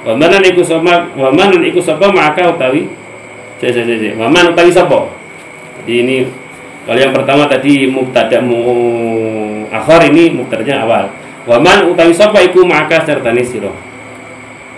Wa 0.00 0.16
manan 0.16 0.40
iku 0.40 0.64
sapa 0.64 1.12
wa 1.12 1.28
manan 1.28 1.60
iku 1.60 1.76
sapa 1.76 2.08
maka 2.08 2.48
utawi 2.48 2.88
cek 3.60 3.68
cek 3.68 3.84
cek 3.84 4.14
wa 4.16 4.32
man 4.32 4.48
utawi 4.48 4.72
sapa. 4.72 5.12
Jadi 5.80 5.92
ini 6.04 6.16
kalau 6.88 6.96
yang 6.96 7.12
pertama 7.12 7.44
tadi 7.44 7.84
mubtada 7.84 8.40
mu 8.40 8.60
akhir 9.68 10.08
ini 10.08 10.32
mubtadanya 10.32 10.88
awal. 10.88 11.12
Wa 11.44 11.60
man 11.60 11.92
utawi 11.92 12.16
sapa 12.16 12.40
iku 12.40 12.64
maka 12.64 13.04
sertane 13.04 13.44
sira. 13.44 13.68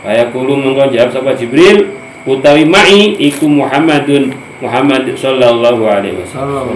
Kaya 0.02 0.26
kulo 0.34 0.58
mengko 0.58 0.90
jawab 0.90 1.14
sapa 1.14 1.38
Jibril 1.38 1.94
utawi 2.26 2.66
ma'i 2.66 3.14
iku 3.22 3.46
Muhammadun 3.46 4.34
Muhammad 4.58 5.06
sallallahu 5.14 5.86
alaihi 5.86 6.18
wasallam. 6.18 6.66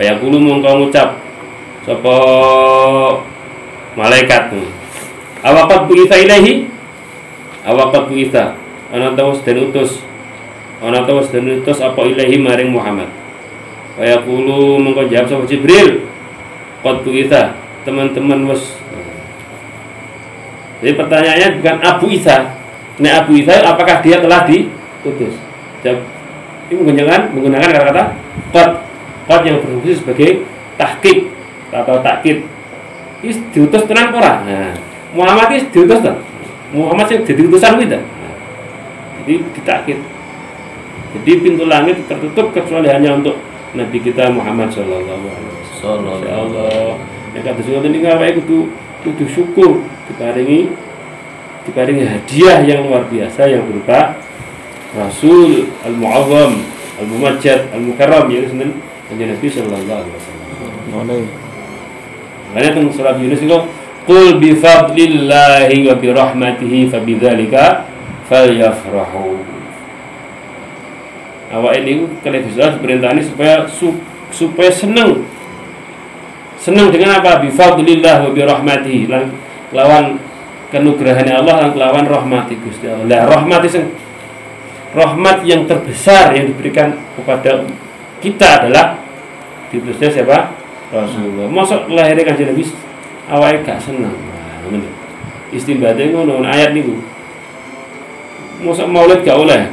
Kaya 0.00 0.16
kulo 0.16 0.40
mengko 0.40 0.88
ngucap 0.88 1.20
sapa 1.84 2.16
malaikat 3.92 4.56
awaqat 5.44 5.80
bu'itha 5.88 6.16
ilaihi 6.24 6.68
awaqat 7.66 8.06
bu'itha 8.06 8.54
ana 8.94 9.12
tawas 9.18 9.42
dan 9.42 9.58
utus. 9.66 10.06
Ana 10.78 11.02
tawas 11.02 11.28
dan 11.34 11.50
utus 11.50 11.82
apa 11.82 11.98
ilahi 12.06 12.38
maring 12.38 12.70
Muhammad. 12.70 13.10
Kaya 13.98 14.22
kulo 14.22 14.78
mengko 14.78 15.10
jawab 15.10 15.26
sapa 15.26 15.44
Jibril. 15.50 16.06
Qad 16.80 17.02
bu'itha 17.02 17.58
teman-teman 17.82 18.46
wis. 18.46 18.78
Jadi 20.80 20.92
pertanyaannya 20.94 21.48
bukan 21.58 21.76
Abu 21.82 22.06
Isa. 22.14 22.54
Nah 23.02 23.12
Abu 23.24 23.40
Isa 23.40 23.60
apakah 23.64 24.00
dia 24.00 24.16
telah 24.24 24.48
diutus 24.48 25.36
Jawab 25.84 26.00
Ini 26.66 26.80
menggunakan 26.80 27.20
menggunakan 27.36 27.68
kata-kata 27.68 28.04
Qad. 28.52 28.70
Qad 29.26 29.40
yang 29.44 29.60
berfungsi 29.60 30.00
sebagai 30.00 30.48
tahkik 30.80 31.28
atau 31.72 31.98
takkit 32.00 32.46
diutus 33.50 33.82
tenang 33.90 34.14
ora? 34.14 34.44
Nah 34.44 34.72
Muhammad 35.16 35.56
is 35.56 35.64
diutus 35.72 36.04
tak 36.04 36.16
Muhammad 36.74 37.06
sih 37.06 37.18
jadi 37.22 37.40
utusan 37.46 37.78
kita 37.78 37.98
nah, 38.00 38.34
jadi 39.22 39.34
ditakit 39.54 39.98
jadi 41.16 41.32
pintu 41.40 41.64
langit 41.64 41.96
tertutup 42.04 42.52
kecuali 42.52 42.92
hanya 42.92 43.16
untuk 43.16 43.40
Nabi 43.76 43.98
kita 44.00 44.28
Muhammad 44.32 44.72
Shallallahu 44.72 45.24
Alaihi 45.28 45.56
Wasallam. 45.76 46.20
Allah. 46.24 46.96
Yang 47.36 47.44
kata 47.44 47.60
surat 47.64 47.84
ini 47.84 47.98
ngapain 48.04 48.34
kudu 48.44 48.72
kudu 49.04 49.24
syukur 49.28 49.84
diparingi 50.08 50.72
diparingi 51.68 52.04
hadiah 52.08 52.64
yang 52.64 52.88
luar 52.88 53.04
biasa 53.08 53.48
yang 53.48 53.64
berupa 53.68 54.16
Rasul 54.96 55.68
al-Mu'azzam 55.84 56.52
al-Mumajjad 57.04 57.68
al-Mukarram 57.76 58.32
yaitu 58.32 58.56
senen 58.56 58.80
Nabi 59.12 59.46
Shallallahu 59.48 59.84
Alaihi 59.84 60.14
Wasallam. 60.16 61.28
Makanya 62.52 62.70
tentang 62.72 62.94
surat 62.96 63.16
Yunus 63.20 63.40
itu 63.44 63.58
Qul 64.06 64.38
bi 64.38 64.54
fadlillahi 64.54 65.90
wa 65.90 65.94
bi 65.98 66.08
rahmatihi 66.14 66.86
fa 66.86 67.02
bidzalika 67.02 67.90
falyafrahu. 68.30 69.42
Awak 71.50 71.72
ini 71.82 72.06
kalau 72.22 72.38
bisa 72.42 72.78
perintah 72.78 73.10
ini 73.10 73.26
supaya 73.26 73.66
supaya 74.30 74.70
senang 74.70 75.26
senang 76.58 76.94
dengan 76.94 77.18
apa 77.18 77.42
bi 77.42 77.50
fadlillah 77.50 78.26
wa 78.26 78.30
bi 78.30 78.42
rahmatihi 78.46 79.10
lawan 79.74 80.22
kenugrahan 80.70 81.26
Allah 81.30 81.66
dan 81.66 81.74
lawan 81.74 82.06
rahmati 82.06 82.58
Gusti 82.62 82.86
Allah. 82.86 83.06
Lah 83.10 83.22
rahmat 83.26 83.60
itu 83.66 83.90
rahmat 84.94 85.42
yang 85.42 85.66
terbesar 85.66 86.30
yang 86.34 86.46
diberikan 86.50 86.94
kepada 87.18 87.66
kita 88.22 88.62
adalah 88.62 89.02
diutusnya 89.74 90.14
siapa? 90.14 90.54
Rasulullah. 90.94 91.50
Masuk 91.50 91.90
lahirnya 91.90 92.22
kanjeng 92.22 92.54
Nabi 92.54 92.85
awalnya 93.30 93.62
gak 93.66 93.82
senang. 93.82 94.14
Nah. 94.70 94.94
Istinbate 95.54 96.10
ngono 96.10 96.42
ayat 96.42 96.74
niku. 96.74 96.98
Masuk 98.62 98.88
maulid 98.88 99.22
gak 99.22 99.38
oleh. 99.38 99.70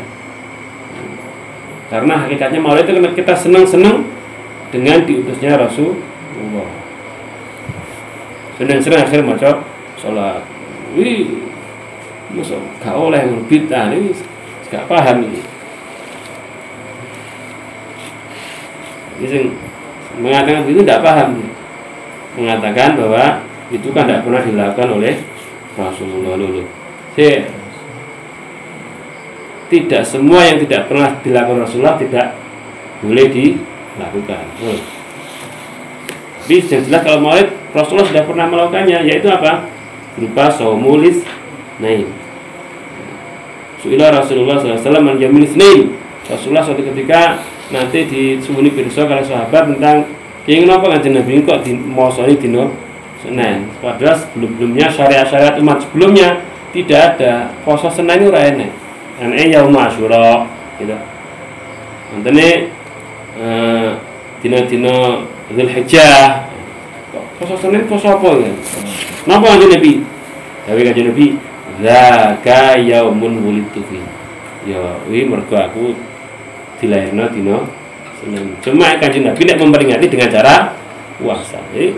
Karena 1.89 2.25
hakikatnya 2.25 2.59
maulid 2.61 2.89
itu 2.89 3.01
kita 3.13 3.33
senang-senang 3.37 4.05
dengan 4.73 5.05
diutusnya 5.05 5.57
Rasulullah. 5.57 6.69
Senang-senang 8.57 9.01
akhir 9.05 9.21
maca 9.21 9.49
sholat. 9.97 10.41
Wih, 10.93 11.45
masuk 12.33 12.61
gak 12.81 12.97
oleh 12.97 13.21
bid'ah 13.49 13.93
ini 13.93 14.13
gak 14.69 14.89
paham 14.89 15.25
ini. 15.25 15.41
Ini 19.21 19.39
mengatakan 20.17 20.65
itu 20.65 20.81
tidak 20.81 21.05
paham 21.05 21.37
mengatakan 22.33 22.97
bahwa 22.97 23.45
itu 23.71 23.87
kan 23.95 24.03
tidak 24.09 24.23
pernah 24.27 24.41
dilakukan 24.43 24.89
oleh 24.99 25.13
Rasulullah 25.77 26.33
dulu. 26.35 26.63
Si 27.15 27.29
tidak 29.73 30.03
semua 30.05 30.45
yang 30.45 30.61
tidak 30.61 30.85
pernah 30.85 31.17
dilakukan 31.23 31.65
Rasulullah 31.65 31.97
tidak 31.97 32.37
boleh 33.01 33.27
dilakukan. 33.31 34.43
Oh. 34.63 34.79
tapi 36.43 36.59
yang 36.59 36.83
jelas 36.83 37.01
kalau 37.07 37.23
maulid 37.23 37.49
Rasulullah 37.71 38.07
sudah 38.11 38.23
pernah 38.27 38.45
melakukannya 38.51 39.07
yaitu 39.07 39.31
apa? 39.31 39.71
Berupa 40.19 40.51
somulis 40.51 41.25
naim 41.81 42.05
Su'ilah 43.81 44.13
Rasulullah 44.13 44.59
SAW 44.61 45.01
menjamin 45.01 45.47
Isnin 45.47 45.95
Rasulullah 46.27 46.63
suatu 46.63 46.83
ketika 46.83 47.39
nanti 47.71 48.07
disembunyi 48.07 48.71
pirsa 48.71 49.07
kalau 49.09 49.23
sahabat 49.23 49.75
tentang 49.75 50.07
ingin 50.47 50.71
apa 50.71 50.99
kan 50.99 51.03
Nabi? 51.03 51.43
Kok 51.43 51.59
di 51.63 51.71
mosoni 51.75 52.35
dino 52.39 52.71
Senin 53.23 53.71
padahal 53.79 54.19
sebelum-sebelumnya 54.19 54.91
syariat-syariat 54.91 55.55
umat 55.63 55.87
sebelumnya 55.87 56.43
tidak 56.75 57.15
ada. 57.15 57.55
Poso 57.63 57.87
Senin 57.87 58.19
itu 58.19 58.27
ora 58.27 58.51
enek 58.51 58.71
ene 59.23 59.47
yaum 59.47 59.71
Asyura 59.79 60.43
gitu. 60.75 60.97
Nanti 62.11 62.67
eh 63.39 63.89
dino-dino 64.43 65.23
Zulhijjah 65.47 66.51
poso 67.39 67.55
Senin 67.55 67.87
poso 67.87 68.11
apa 68.11 68.27
ya 68.43 68.51
napa 69.23 69.55
kanjeng 69.55 69.71
Nabi? 69.71 69.93
Tapi 70.67 70.79
kanjeng 70.83 71.07
Nabi 71.15 71.25
zaka 71.79 72.75
yaumun 72.75 73.39
wulidtu 73.39 73.79
fi. 73.87 74.03
Ya 74.67 74.99
wi 75.07 75.23
mergo 75.23 75.55
aku 75.55 75.95
dilahirno 76.83 77.31
dina 77.31 77.63
Senin. 78.19 78.59
Cuma 78.59 78.99
kanjeng 78.99 79.31
Nabi 79.31 79.41
nek 79.47 79.57
memperingati 79.63 80.11
dengan 80.11 80.27
cara 80.27 80.75
puasa. 81.21 81.61
Jadi 81.71 81.95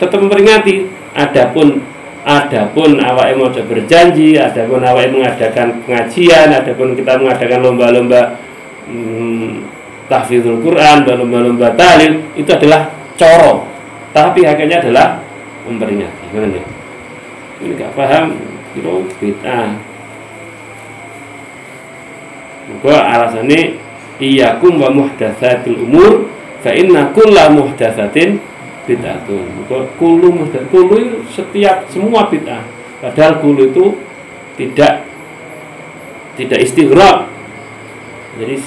tetap 0.00 0.18
memperingati. 0.18 0.88
Adapun 1.12 1.84
adapun 2.24 2.96
awak 3.00 3.36
mau 3.36 3.52
berjanji, 3.52 4.40
adapun 4.40 4.80
awak 4.80 5.12
mengadakan 5.12 5.84
pengajian, 5.84 6.48
adapun 6.52 6.96
kita 6.96 7.20
mengadakan 7.20 7.60
lomba-lomba 7.60 8.40
hmm, 8.88 9.68
tahfidzul 10.08 10.64
Quran, 10.64 11.04
lomba-lomba 11.04 11.76
talil 11.76 12.24
itu 12.34 12.48
adalah 12.48 12.88
coro. 13.20 13.68
Tapi 14.10 14.42
hakikatnya 14.42 14.82
adalah 14.88 15.06
memperingati. 15.68 16.34
Gimana 16.34 16.58
Ini 17.60 17.76
gak 17.76 17.92
paham, 17.94 18.34
kira 18.72 18.94
bid'ah. 19.20 19.70
Gua 22.80 22.98
alasannya 23.02 23.76
iyyakum 24.22 24.78
wa 24.78 24.88
muhdatsatil 24.94 25.74
umur 25.74 26.30
fa 26.62 26.70
inna 26.70 27.10
kulla 27.10 27.50
muhdatsatin 27.50 28.38
bid'atun. 28.90 29.46
Kullu 29.94 30.34
muhdatsat 30.34 30.66
kullu 30.74 31.22
setiap 31.30 31.86
semua 31.86 32.26
bid'ah. 32.26 32.66
Padahal 32.98 33.38
kullu 33.38 33.70
itu 33.70 33.94
tidak 34.58 35.06
tidak 36.34 36.58
istighraq. 36.66 37.30
Jadi 38.42 38.58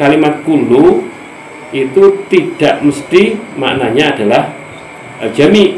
kalimat 0.00 0.40
kullu 0.48 1.04
itu 1.76 2.24
tidak 2.32 2.80
mesti 2.80 3.36
maknanya 3.60 4.16
adalah 4.16 4.42
jami. 5.36 5.76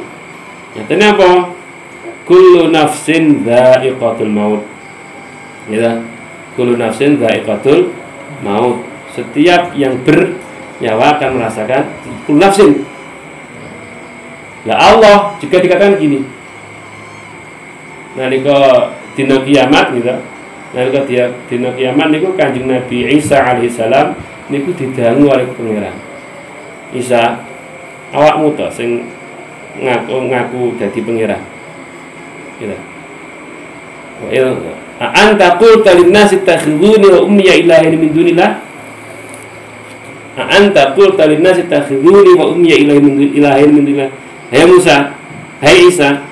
Nyatanya 0.78 1.18
apa? 1.18 1.30
Kullu 2.22 2.70
nafsin 2.70 3.42
dha'iqatul 3.42 4.30
maut. 4.30 4.62
Ya. 5.66 5.98
Kullu 6.54 6.78
nafsin 6.78 7.18
dha'iqatul 7.18 7.90
maut 8.44 8.84
setiap 9.16 9.74
yang 9.74 9.98
bernyawa 10.06 11.18
akan 11.18 11.30
merasakan 11.40 11.82
nafsin. 12.30 12.86
Lah 14.66 14.78
Allah 14.78 15.16
juga 15.38 15.62
dikatakan 15.62 16.00
gini. 16.00 16.26
Nalika 18.18 18.90
dina 19.14 19.38
kiamat 19.46 19.94
gitu. 19.94 20.14
Nalika 20.74 21.06
dia 21.06 21.30
dina 21.46 21.70
kiamat 21.76 22.10
niku 22.10 22.34
Kanjeng 22.34 22.66
Nabi 22.66 23.06
Isa 23.14 23.38
alaihissalam 23.38 24.18
niku 24.50 24.74
didangu 24.74 25.30
oleh 25.30 25.46
pangeran. 25.54 25.94
Isa 26.90 27.44
awakmu 28.10 28.56
to 28.58 28.66
sing 28.74 29.06
ngaku 29.78 30.16
ngaku 30.32 30.62
dadi 30.80 31.00
pangeran. 31.04 31.42
Gitu. 32.58 32.76
Wa 34.98 35.06
anta 35.14 35.54
qulta 35.54 35.94
lin-nasi 35.94 36.42
takhuduni 36.42 37.06
wa 37.06 37.22
ummi 37.22 37.46
ilahin 37.46 37.94
min 37.94 38.10
dunillah 38.10 38.66
anta 40.38 40.94
qulta 40.94 41.26
linnasi 41.26 41.66
takhuduni 41.66 42.34
wa 42.34 42.50
ummi 42.50 42.70
ilahin 42.70 43.70
min 43.70 43.82
dunillah. 43.86 44.10
Hai 44.48 44.64
Musa, 44.64 45.12
hai 45.60 45.92
Isa, 45.92 46.24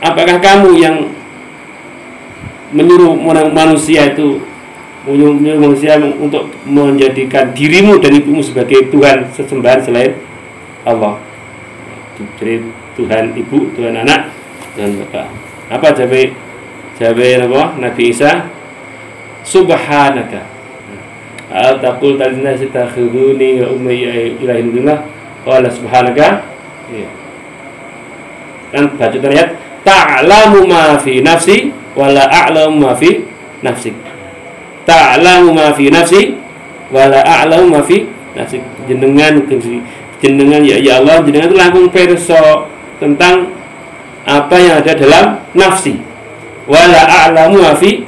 apakah 0.00 0.40
kamu 0.40 0.72
yang 0.80 1.12
menyuruh 2.72 3.12
manusia 3.52 4.08
itu 4.08 4.40
menyuruh 5.04 5.60
manusia 5.60 6.00
untuk 6.00 6.48
menjadikan 6.64 7.52
dirimu 7.52 8.00
dan 8.00 8.16
ibumu 8.16 8.40
sebagai 8.40 8.88
Tuhan 8.88 9.28
sesembahan 9.36 9.84
selain 9.84 10.16
Allah? 10.88 11.20
Jadi 12.40 12.64
Tuhan 12.96 13.36
ibu 13.36 13.68
Tuhan 13.76 14.00
anak 14.00 14.32
dan 14.72 14.96
bapak. 14.96 15.28
Apa 15.68 15.92
jabe 15.92 16.32
jabe 16.96 17.36
apa? 17.36 17.76
Nabi 17.76 18.16
Isa 18.16 18.48
subhanaka. 19.44 20.40
Al 21.52 21.84
taqul 21.84 22.16
talina 22.16 22.56
sitakhuduni 22.56 23.60
wa 23.60 23.76
ummi 23.76 24.08
ilahin 24.40 24.72
billah 24.72 25.04
qala 25.44 25.68
subhanaka. 25.68 26.48
Iya. 26.88 27.25
Kan? 28.70 28.84
Baca 28.96 29.16
ayat 29.30 29.48
ta'lamu 29.86 30.66
ma 30.66 30.98
fi 30.98 31.22
nafsi 31.22 31.70
wala 31.94 32.26
a'lamu 32.26 32.82
ma 32.82 32.92
fi 32.92 33.22
nafsik 33.62 33.94
ta'lamu 34.82 35.54
ma 35.54 35.70
fi 35.72 35.88
nafsi 35.88 36.34
wala 36.90 37.22
a'lamu 37.22 37.78
ma 37.78 37.80
fi 37.82 38.06
nafsik 38.34 38.62
jenengan 38.90 39.42
jenengan 40.18 40.62
ya 40.62 40.76
ya 40.82 40.98
Allah 41.02 41.22
jenengan 41.22 41.50
itu 41.50 41.58
langsung 41.58 41.86
perso 41.90 42.70
tentang 42.98 43.52
apa 44.26 44.56
yang 44.58 44.82
ada 44.82 44.92
dalam 44.98 45.24
nafsi. 45.54 46.02
Wala 46.66 47.06
a'lamu 47.06 47.62
ma 47.62 47.78
fi 47.78 48.02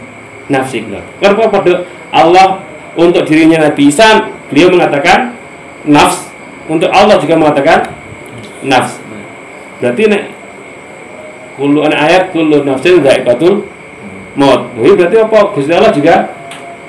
nafsik 0.50 0.88
kenapa 1.22 1.46
pada 1.52 1.86
Allah 2.10 2.58
untuk 2.98 3.22
dirinya 3.28 3.68
Nabi 3.70 3.92
Isa 3.92 4.26
beliau 4.50 4.74
mengatakan 4.74 5.36
nafs 5.86 6.32
untuk 6.66 6.90
Allah 6.90 7.20
juga 7.20 7.38
mengatakan 7.38 7.92
nafs. 8.64 8.98
Berarti 9.78 10.02
nek 10.10 10.22
Kullu 11.58 11.82
an 11.82 11.90
ayat 11.90 12.30
kullu 12.30 12.62
nafsin 12.62 13.02
dha'iqatul 13.02 13.66
maut. 14.38 14.70
Jadi 14.78 14.90
berarti 14.94 15.16
apa? 15.18 15.38
Gusti 15.50 15.72
Allah 15.74 15.90
juga 15.90 16.14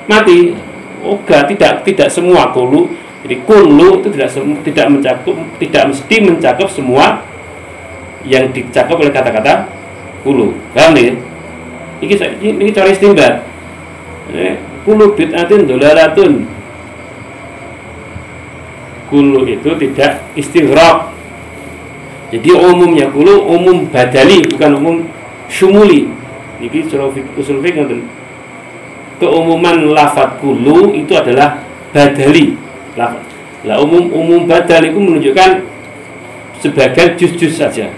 mati. 0.06 0.54
Oh, 1.02 1.18
enggak, 1.18 1.50
tidak 1.50 1.82
tidak 1.82 2.08
semua 2.14 2.54
kullu. 2.54 2.94
Jadi 3.26 3.42
kullu 3.42 3.98
itu 3.98 4.08
tidak 4.14 4.30
tidak 4.62 4.86
mencakup 4.86 5.34
tidak 5.58 5.82
mesti 5.90 6.16
mencakup 6.22 6.68
semua 6.70 7.26
yang 8.22 8.48
dicakup 8.54 9.02
oleh 9.02 9.10
kata-kata 9.10 9.66
kullu. 10.22 10.54
Paham 10.70 10.94
nih? 10.94 11.18
Ini 12.00 12.14
ini 12.40 12.70
cara 12.70 12.94
istimbat. 12.94 13.42
Kullu 14.86 15.18
bid'atin 15.18 15.66
dolaratun. 15.66 16.46
Kullu 19.10 19.50
itu 19.50 19.70
tidak 19.74 20.22
istighraq 20.38 21.09
jadi 22.30 22.50
umumnya 22.54 23.10
kulu 23.10 23.42
umum 23.42 23.90
badali 23.90 24.46
bukan 24.46 24.70
umum 24.78 24.96
syumuli. 25.50 26.06
Ini 26.62 26.86
usul 27.34 27.58
fikih 27.58 28.06
Keumuman 29.20 29.92
lafat 29.92 30.38
kulu 30.38 30.94
itu 30.94 31.12
adalah 31.12 31.58
badali 31.90 32.54
lafat. 32.94 33.20
Lah 33.66 33.82
umum 33.82 34.08
umum 34.14 34.46
badal 34.46 34.86
itu 34.86 34.96
menunjukkan 34.96 35.66
sebagai 36.62 37.18
jus-jus 37.18 37.58
saja. 37.58 37.90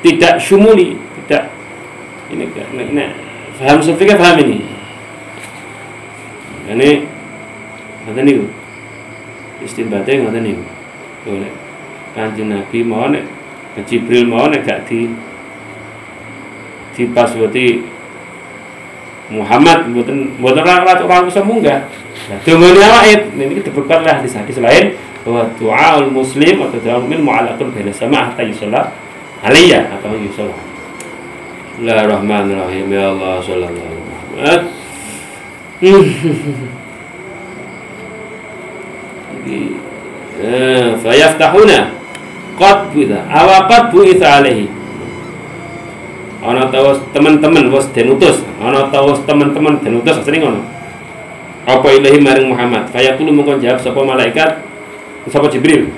Tidak 0.00 0.40
syumuli, 0.40 0.96
tidak 1.22 1.52
ini 2.32 2.48
ini, 2.48 2.82
ini 2.88 3.04
paham 3.60 3.84
fikih 3.84 4.16
paham 4.16 4.40
ini. 4.40 4.64
Ini 6.72 6.90
ngoten 8.08 8.24
niku. 8.24 8.48
Istinbate 9.60 10.24
ngoten 10.24 10.40
niku 10.40 10.64
oleh 11.28 11.52
kanjeng 12.16 12.48
Nabi 12.48 12.80
mau 12.80 13.12
nek 13.12 13.28
Jibril 13.84 14.28
mau 14.28 14.48
nek 14.48 14.64
gak 14.64 14.88
di 14.88 15.04
di 16.96 17.04
paswati 17.12 17.84
Muhammad 19.30 19.86
mboten 19.94 20.34
mboten 20.42 20.66
ora 20.66 20.98
ora 20.98 21.22
bisa 21.22 21.38
munggah. 21.38 21.86
Dongane 22.42 23.30
ini 23.38 23.62
diperkuat 23.62 24.02
lah 24.02 24.18
di 24.18 24.26
hadis 24.26 24.58
lain 24.58 24.98
bahwa 25.22 25.46
doaul 25.54 26.10
muslim 26.10 26.66
atau 26.66 26.82
doa 26.82 26.98
mukmin 26.98 27.22
mu'allaqun 27.22 27.70
baina 27.70 27.94
sama 27.94 28.26
hatta 28.26 28.42
yusalla 28.42 28.90
alaiya 29.46 29.86
atau 29.94 30.18
yusalla. 30.18 30.58
Bismillahirrahmanirrahim 31.78 32.90
ya 32.90 33.14
Allah 33.14 33.38
sallallahu 33.38 33.86
alaihi 33.86 34.02
wasallam. 34.34 34.66
Jadi 39.40 39.50
Eh, 39.50 39.72
fayaftahuna 41.00 41.92
qad 42.60 42.92
buitha 42.92 43.24
awa 43.28 43.64
qad 43.68 43.92
buitha 43.92 44.40
alaihi. 44.40 44.68
Ana 46.40 46.72
tawas 46.72 47.04
teman-teman 47.12 47.68
was 47.68 47.84
den 47.92 48.16
utus. 48.16 48.40
Ana 48.56 48.88
tawas 48.88 49.20
teman-teman 49.28 49.76
den 49.84 50.00
utus 50.00 50.24
sering 50.24 50.40
ngono. 50.40 50.64
Apa 51.68 51.92
ilahi 51.92 52.16
maring 52.16 52.48
Muhammad? 52.48 52.88
Fayaqulu 52.88 53.28
mungkon 53.28 53.60
jawab 53.60 53.76
sapa 53.76 54.00
malaikat? 54.00 54.64
Sapa 55.28 55.52
Jibril? 55.52 55.92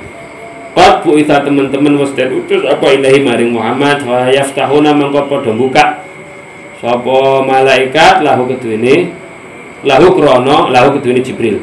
Qad 0.74 1.06
buitha 1.06 1.46
teman-teman 1.46 1.94
was 1.94 2.10
den 2.18 2.34
utus 2.34 2.66
apa 2.66 2.90
ilahi 2.90 3.22
maring 3.22 3.54
Muhammad? 3.54 4.02
Fayaftahuna 4.02 4.90
mengko 4.90 5.30
padha 5.30 5.54
buka 5.54 6.02
sapa 6.82 7.46
malaikat? 7.46 8.26
Lahu 8.26 8.50
keduwene 8.50 9.14
lahu 9.86 10.10
krono 10.10 10.74
lahu 10.74 10.98
keduwene 10.98 11.22
Jibril. 11.22 11.62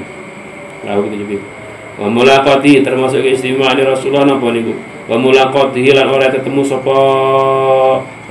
Lahu 0.88 1.04
keduwene 1.04 1.20
Jibril 1.28 1.59
wa 2.00 2.08
mulaqati 2.08 2.82
termasuk 2.82 3.22
keistimewaan 3.22 3.76
Rasulullah 3.84 4.24
napa 4.24 4.48
niku? 4.56 4.74
Wa 5.06 5.20
mulaqati 5.20 5.92
lan 5.92 6.08
ora 6.08 6.32
ketemu 6.32 6.64
sapa? 6.64 7.00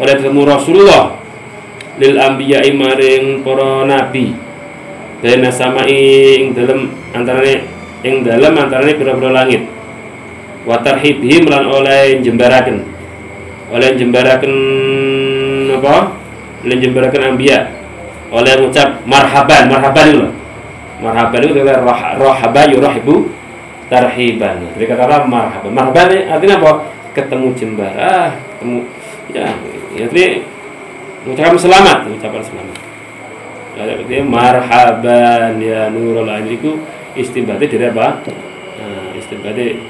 Ora 0.00 0.12
ketemu 0.16 0.40
Rasulullah. 0.48 1.20
Lil 2.00 2.16
anbiya'i 2.16 2.72
maring 2.72 3.44
para 3.44 3.84
nabi. 3.84 4.32
Bena 5.20 5.50
sama 5.52 5.84
ing 5.84 6.54
dalam 6.54 6.94
antarane 7.12 7.66
ing 8.06 8.22
dalam 8.22 8.54
antarane 8.56 8.94
pira-pira 8.96 9.30
langit. 9.34 9.66
Wa 10.64 10.80
tarhibhim 10.80 11.50
lan 11.50 11.66
oleh 11.68 12.22
jembaraken 12.24 12.98
oleh 13.68 14.00
jembaraken 14.00 14.54
apa? 15.76 16.16
Oleh 16.64 16.76
jembaraken 16.80 17.22
anbiya. 17.36 17.68
Oleh 18.32 18.52
mengucap 18.60 19.04
marhaban 19.08 19.72
marhaban 19.72 20.06
itu 20.12 20.28
marhaban 21.00 21.40
itu 21.40 21.64
adalah 21.64 21.80
rahaba 22.20 22.68
yurahibu 22.68 23.32
tarhiban. 23.88 24.68
Jadi 24.76 24.84
kata 24.84 25.24
marhaban. 25.24 25.72
Marhaban 25.72 26.08
artinya 26.28 26.56
apa? 26.60 26.72
Ketemu 27.16 27.50
jembara, 27.58 28.30
ketemu 28.36 28.78
ya, 29.34 29.50
ya 29.96 30.06
jadi 30.06 30.46
ucapan 31.26 31.58
selamat, 31.58 31.98
ucapan 32.14 32.42
selamat. 32.46 32.76
Ya, 33.74 33.82
artinya 33.98 34.24
marhaban 34.28 35.58
ya 35.58 35.90
nurul 35.90 36.30
ain 36.30 36.46
itu 36.46 36.78
istinbati 37.18 37.66
dari 37.66 37.90
apa? 37.90 38.22
Nah, 38.78 39.18
istinbati 39.18 39.82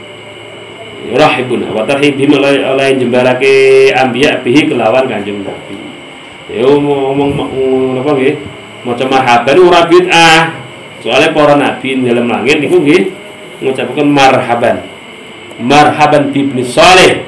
rahibun 1.12 1.68
wa 1.68 1.84
tarhibim 1.84 2.32
oleh 2.38 2.96
jembarake 2.96 3.92
ambiya 3.92 4.40
bihi 4.40 4.72
kelawan 4.72 5.04
kanjeng 5.04 5.44
Nabi. 5.44 5.78
Ya 6.48 6.64
ngomong 6.64 8.00
apa 8.00 8.10
nggih? 8.16 8.34
Maca 8.88 9.04
marhaban 9.04 9.56
ora 9.58 9.84
bid'ah. 9.84 10.42
Soalnya 11.04 11.36
para 11.36 11.54
nabi 11.60 11.94
dalam 12.02 12.26
langit 12.26 12.58
niku 12.58 12.80
nggih 12.80 13.14
mengucapkan 13.60 14.06
marhaban. 14.06 14.76
Marhaban 15.58 16.30
bibni 16.30 16.62
soleh 16.62 17.26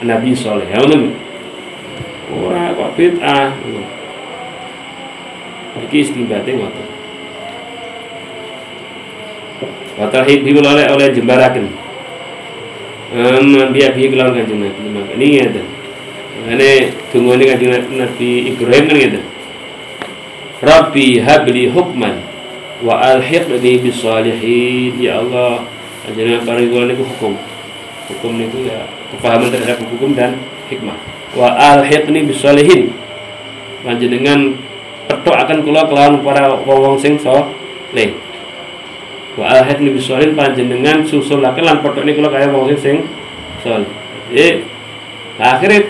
nabi 0.00 0.32
soleh 0.34 0.66
ya 0.66 0.80
ngono 0.80 1.12
ora 2.34 2.74
kok 2.74 2.90
bid'ah. 2.98 3.54
Iki 5.86 5.96
istinbate 6.02 6.50
ngoten 6.58 6.86
wa 10.00 10.08
tarhib 10.08 10.40
oleh 10.48 10.86
oleh 10.88 11.06
jembaraken. 11.12 11.68
Um, 13.10 13.74
biya 13.74 13.92
bi 13.92 14.08
kelawan 14.08 14.38
kanjeng 14.38 14.62
Nabi. 14.62 14.80
Maka 14.94 15.12
ini 15.18 15.26
ngeten. 15.36 15.66
Ini 16.46 16.70
tunggu 17.12 17.36
ini 17.36 17.44
kanjeng 17.52 17.70
Nabi 17.90 18.30
Ibrahim 18.54 18.84
kan 18.86 18.96
ngeten. 18.96 19.24
Rabbi 20.64 21.06
habli 21.20 21.68
hukman 21.68 22.29
wa 22.80 22.96
alhiqni 23.00 23.80
bis 23.84 24.00
salihin 24.00 24.96
ya 24.96 25.20
Allah 25.20 25.64
ajarnya 26.08 26.44
paring 26.44 26.72
niku 26.72 27.04
hukum. 27.04 27.36
Hukum 28.10 28.40
niku 28.40 28.66
ya 28.66 28.88
kepahaman 29.14 29.52
terhadap 29.52 29.84
hukum 29.86 30.16
dan 30.16 30.40
hikmah. 30.72 30.96
Wa 31.36 31.54
alhiqni 31.54 32.24
bis 32.26 32.40
salihin 32.40 32.90
panjenengan 33.84 34.56
petok 35.06 35.36
akan 35.36 35.58
kula 35.62 35.86
kelawan 35.86 36.24
para 36.24 36.56
wong 36.64 36.96
sing 36.96 37.20
saleh. 37.20 38.16
Wa 39.36 39.60
alhiqni 39.60 39.94
bis 39.94 40.08
salihin 40.08 40.34
panjenengan 40.34 41.04
susulaken 41.06 41.62
lan 41.62 41.78
petokne 41.84 42.16
kula 42.16 42.32
kaya 42.32 42.50
wong 42.50 42.72
sing 42.74 42.80
sing 42.80 42.96
saleh. 43.62 43.90
Eh 44.32 44.64
akhirnya 45.38 45.84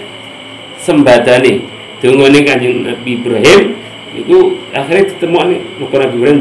sembadani. 0.77 1.63
Dungane 2.01 2.41
kanjeng 2.41 2.81
Nabi 2.81 3.21
Ibrahim 3.21 3.77
itu 4.11 4.59
akhirnya 4.75 5.15
ketemu 5.15 5.39
nih 5.47 5.61
muka 5.79 5.97
Nabi 6.03 6.15
Ibrahim 6.19 6.39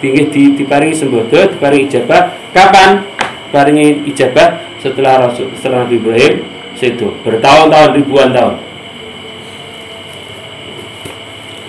tinggi 0.00 0.22
di 0.32 0.42
diparingi 0.56 0.96
sembodo 0.96 1.38
diparingi 1.44 1.84
ijabah. 1.92 2.22
Kapan? 2.56 3.04
Paringi 3.52 4.08
ijabah 4.08 4.80
setelah 4.80 5.28
Rasul 5.28 5.52
setelah 5.56 5.84
Nabi 5.84 6.00
Ibrahim 6.00 6.34
bertahun-tahun 7.22 7.90
ribuan 7.94 8.32
tahun. 8.32 8.56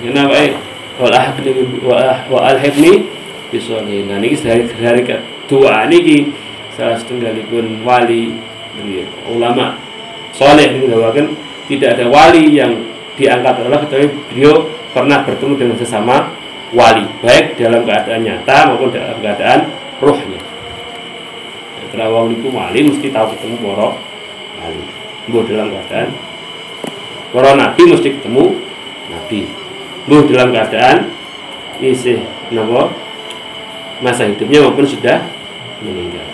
Kenapa 0.04 0.36
eh? 0.36 0.52
Wal 1.00 1.16
ahqni 1.16 1.52
wa 1.84 2.40
alhibni 2.54 3.10
bisolihin 3.54 4.10
nah 4.10 4.18
ini 4.18 4.34
dari 4.34 4.66
dari 4.66 5.02
kedua 5.06 5.86
ini 5.86 6.34
salah 6.74 6.98
setunggalipun 6.98 7.86
wali 7.86 8.34
ulama 9.30 9.78
soleh 10.34 10.74
ini 10.74 10.90
tidak 11.70 12.02
ada 12.02 12.06
wali 12.10 12.50
yang 12.50 12.74
diangkat 13.14 13.62
oleh 13.62 13.80
kecuali 13.86 14.08
beliau 14.34 14.73
pernah 14.94 15.26
bertemu 15.26 15.54
dengan 15.58 15.78
sesama 15.82 16.32
wali 16.72 17.06
baik 17.20 17.58
dalam 17.58 17.84
keadaan 17.84 18.22
nyata 18.22 18.58
maupun 18.72 18.90
dalam 18.94 19.18
keadaan 19.20 19.70
rohnya 20.00 20.54
karena 21.94 22.10
wong 22.10 22.34
itu 22.34 22.50
wali 22.50 22.90
mesti 22.90 23.14
tahu 23.14 23.38
ketemu 23.38 23.70
para 23.70 23.94
wali. 24.58 24.82
Bu 25.30 25.46
dalam 25.46 25.70
keadaan 25.70 26.10
para 27.30 27.54
nabi 27.54 27.82
mesti 27.86 28.18
ketemu 28.18 28.58
nabi. 29.14 29.46
Bu 30.10 30.26
dalam 30.26 30.50
keadaan 30.50 31.14
isi 31.78 32.18
nama 32.50 32.90
masa 34.02 34.26
hidupnya 34.26 34.66
maupun 34.66 34.90
sudah 34.90 35.22
meninggal. 35.86 36.26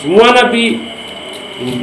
Semua 0.00 0.32
nabi 0.32 0.80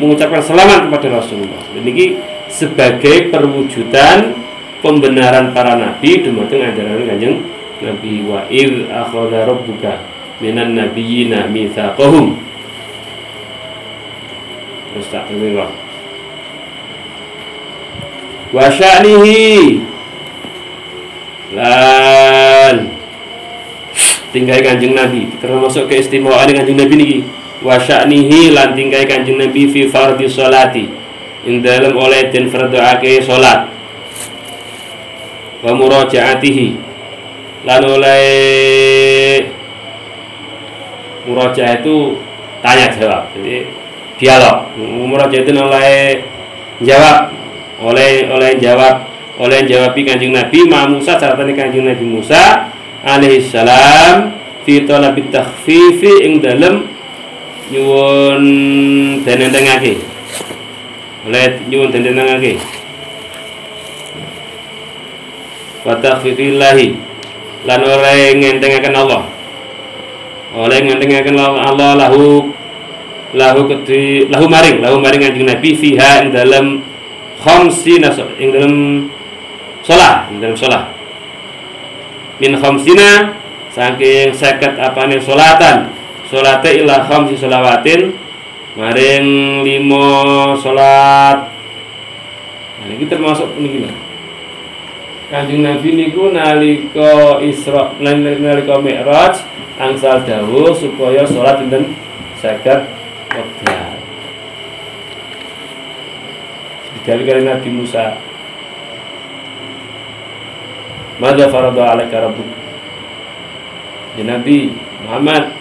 mengucapkan 0.02 0.42
selamat 0.42 0.90
kepada 0.90 1.22
Rasulullah. 1.22 1.62
Dan 1.78 1.86
ini 1.86 2.18
sebagai 2.50 3.30
perwujudan 3.30 4.36
pembenaran 4.82 5.54
para 5.54 5.78
nabi 5.78 6.26
dumateng 6.26 6.66
ajaran 6.66 7.06
Kanjeng 7.06 7.38
Nabi 7.80 8.28
wa 8.28 8.44
id 8.52 8.92
akhadha 8.92 9.48
rabbuka 9.48 10.04
minan 10.44 10.76
nabiyyina 10.76 11.48
mitsaqahum. 11.48 12.36
Astagfirullah. 15.00 15.72
Wa 18.50 18.66
sya'nihi 18.68 19.80
lan 21.54 22.94
tinggal 24.34 24.62
kanjeng 24.62 24.94
Nabi 24.98 25.30
termasuk 25.38 25.90
keistimewaan 25.90 26.52
kanjeng 26.52 26.78
Nabi 26.78 26.94
niki 26.98 27.18
wa 27.62 27.78
sya'nihi 27.78 28.54
lan 28.54 28.74
tingkai 28.74 29.06
Kanjeng 29.06 29.38
Nabi 29.40 29.70
fi 29.70 29.88
fardhi 29.88 30.26
sholati 30.26 30.99
ing 31.48 31.64
dalem 31.64 31.96
oleh 31.96 32.28
den 32.34 32.52
fardhoake 32.52 33.24
salat 33.24 33.72
wa 35.64 35.72
murajaatihi. 35.76 36.92
Lan 37.68 37.84
oleh 37.84 38.24
murajaah 41.28 41.84
itu 41.84 42.16
tanya 42.64 42.88
jawab 42.96 43.24
jadi 43.36 43.68
dialog. 44.16 44.72
Murajaah 44.80 45.42
itu 45.44 45.52
oleh 45.56 46.24
jawab 46.84 47.36
oleh 47.80 48.28
oleh 48.32 48.52
jawab 48.60 49.08
oleh 49.40 49.64
jawab 49.64 49.96
kanjeng 49.96 50.36
Nabi 50.36 50.68
Ma 50.68 50.84
Musa 50.88 51.16
carane 51.16 51.56
kanjeng 51.56 51.88
Nabi 51.88 52.04
Musa 52.04 52.68
alaihi 53.04 53.40
salam 53.40 54.36
fi 54.68 54.84
talabit 54.84 55.32
takhfifi 55.32 56.28
ing 56.28 56.44
dalem 56.44 56.92
nyuwun 57.72 58.44
denendengake 59.24 60.04
oleh 61.30 61.62
nyuwun 61.70 61.94
denendengake 61.94 62.58
wa 65.86 65.94
takhfifillahi 66.02 66.98
lan 67.70 67.80
oleh 67.86 68.34
ngentengaken 68.34 68.96
Allah. 68.98 69.30
Oleh 70.58 70.82
ngentengaken 70.82 71.38
Allah 71.38 71.94
lahu 71.94 72.50
lahu 73.38 73.70
kedhi 73.70 74.26
lahu 74.26 74.50
maring 74.50 74.82
lahu 74.82 74.98
maring 74.98 75.22
kanjeng 75.22 75.46
Nabi 75.46 75.78
fiha 75.78 76.26
ing 76.26 76.34
dalam 76.34 76.82
khamsina 77.38 78.10
ing 78.42 78.50
dalam 78.50 78.74
salat 79.86 80.34
ing 80.34 80.42
dalam 80.42 80.58
salat 80.58 80.90
min 82.42 82.58
khamsina 82.58 83.38
saking 83.70 84.34
seket 84.34 84.82
apane 84.82 85.22
salatan 85.22 85.94
salate 86.26 86.82
ila 86.82 87.06
khamsi 87.06 87.38
salawatin 87.38 88.18
maring 88.78 89.62
limo 89.66 90.06
salat. 90.62 91.50
Nah 92.80 92.86
ini 92.90 93.06
termasuk 93.10 93.58
ini 93.58 93.90
Kanjeng 95.30 95.62
Nabi 95.62 95.94
niku 95.94 96.34
nalika 96.34 97.38
Isra 97.46 97.94
nalika 98.02 98.82
Mi'raj 98.82 99.38
angsal 99.78 100.26
dawuh 100.26 100.74
supaya 100.74 101.22
salat 101.30 101.62
dinten 101.62 101.94
50 102.42 102.66
wekdal. 103.30 103.94
Dikali 106.98 107.24
kali 107.30 107.42
Nabi 107.46 107.70
Musa. 107.70 108.18
Mada 111.22 111.46
farada 111.52 111.84
alaika 111.94 112.26
rabbuk. 112.26 112.50
Ya 114.18 114.24
Nabi 114.26 114.74
Muhammad. 115.06 115.54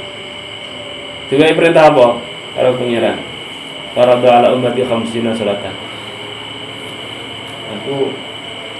Juga 1.28 1.52
perintah 1.52 1.92
apa? 1.92 2.27
Kalau 2.58 2.74
pengiran 2.74 3.22
Faradu 3.94 4.26
ala 4.26 4.50
ummati 4.50 4.82
khamsina 4.82 5.30
salatan. 5.30 5.74
Aku 7.78 8.10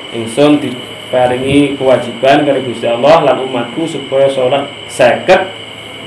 Ingsun 0.09 0.59
diparingi 0.59 1.77
kewajiban 1.77 2.43
dari 2.43 2.65
Gusti 2.65 2.89
Allah 2.89 3.23
lan 3.23 3.45
umatku 3.45 3.85
supaya 3.85 4.25
sholat 4.25 4.67
seket 4.89 5.53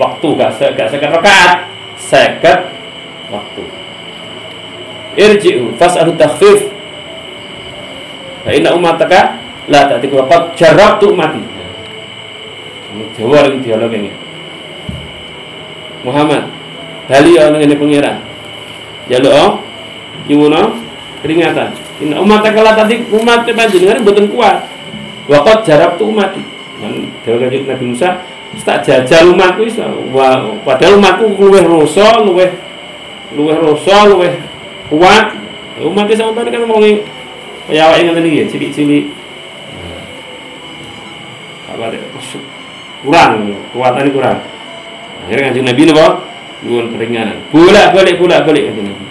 waktu 0.02 0.28
gak 0.34 0.52
se 0.58 0.66
gak 0.74 0.90
seket 0.90 1.10
rakaat 1.14 1.70
seket 2.02 2.60
waktu. 3.30 3.64
Irji'u 5.16 5.78
fas'alu 5.78 6.18
takhfif. 6.18 6.72
Fa 8.42 8.50
inna 8.50 8.74
umataka 8.74 9.38
la 9.70 9.86
ta'tiku 9.86 10.26
waqad 10.26 10.58
jarabtu 10.58 11.14
umati 11.14 11.40
Jawa 13.16 13.48
ini 13.48 13.64
dialog 13.64 13.92
ini. 13.94 14.12
Muhammad 16.02 16.61
bali 17.12 17.36
ya 17.36 17.52
ngene 17.52 17.76
pangeran. 17.76 18.24
Jaluk 19.12 19.36
oh 19.36 19.60
nyuwun 20.32 20.56
peringatan. 21.20 21.76
Inna 22.00 22.24
umat 22.24 22.48
kala 22.48 22.72
tadi 22.72 23.04
umat 23.12 23.44
panjenengan 23.44 24.00
mboten 24.00 24.32
kuat. 24.32 24.64
Waqat 25.28 25.68
jarab 25.68 26.00
tu 26.00 26.08
umat 26.08 26.32
man 26.80 27.12
dewe 27.28 27.36
kanjeng 27.38 27.68
Nabi 27.68 27.92
Musa 27.92 28.24
tak 28.64 28.84
jajal 28.88 29.32
umatku 29.36 29.64
padahal 30.64 30.98
umatku 30.98 31.36
luweh 31.36 31.62
rasa 31.62 32.24
luweh 32.24 32.50
luweh 33.36 33.56
rasa 33.60 34.08
luweh 34.08 34.40
kuat. 34.88 35.36
Umat 35.84 36.08
iki 36.08 36.16
sampeyan 36.16 36.48
kan 36.48 36.64
ngomongi 36.64 37.04
kaya 37.68 37.92
awake 37.92 38.08
ngene 38.08 38.28
iki 38.32 38.50
cilik-cilik. 38.56 39.06
Apa 41.76 41.92
kurang 43.04 43.52
kekuatan 43.72 44.10
kurang. 44.14 44.40
Akhirnya 45.26 45.54
kanjeng 45.54 45.66
Nabi 45.70 45.82
napa 45.86 46.21
nyuwun 46.62 46.94
keringanan. 46.94 47.38
Bolak 47.50 47.94
balik 47.94 48.16
bolak 48.22 48.46
balik 48.46 48.70
kanjeng 48.70 48.88
Nabi 48.94 49.06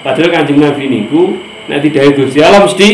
padahal 0.00 0.28
kanjeng 0.32 0.60
Nabi 0.60 0.84
niku 0.88 1.36
nek 1.68 1.80
tidak 1.84 2.16
Gusti 2.16 2.40
Allah 2.40 2.64
mesti 2.64 2.88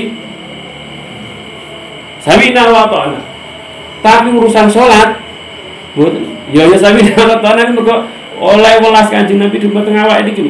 samina 2.22 2.66
wa 2.70 2.86
ta'ala 2.90 3.20
tapi 4.02 4.34
urusan 4.34 4.66
sholat 4.70 5.18
mboten. 5.94 6.22
Ya 6.50 6.66
ya 6.66 6.78
samina 6.78 7.18
wa 7.18 7.38
ta'ala 7.42 7.70
mergo 7.70 8.06
oleh 8.38 8.74
welas 8.82 9.06
kanjeng 9.10 9.38
Nabi 9.42 9.62
di 9.62 9.70
tengah 9.70 10.02
awake 10.06 10.34
iki 10.34 10.42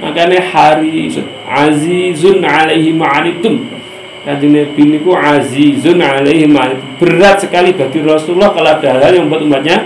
makanya 0.00 0.40
hari 0.44 1.08
azizun 1.48 2.44
alaihi 2.44 2.92
ma'anitum 2.92 3.64
kanjeng 4.28 4.52
Nabi 4.52 4.82
niku 4.96 5.16
azizun 5.16 6.00
alaihi 6.00 6.48
ma'anitum 6.48 6.88
berat 7.00 7.40
sekali 7.40 7.72
bagi 7.72 8.00
Rasulullah 8.04 8.52
kalau 8.52 8.76
ada 8.76 9.00
hal 9.00 9.12
yang 9.12 9.28
membuat 9.28 9.44
umatnya 9.44 9.76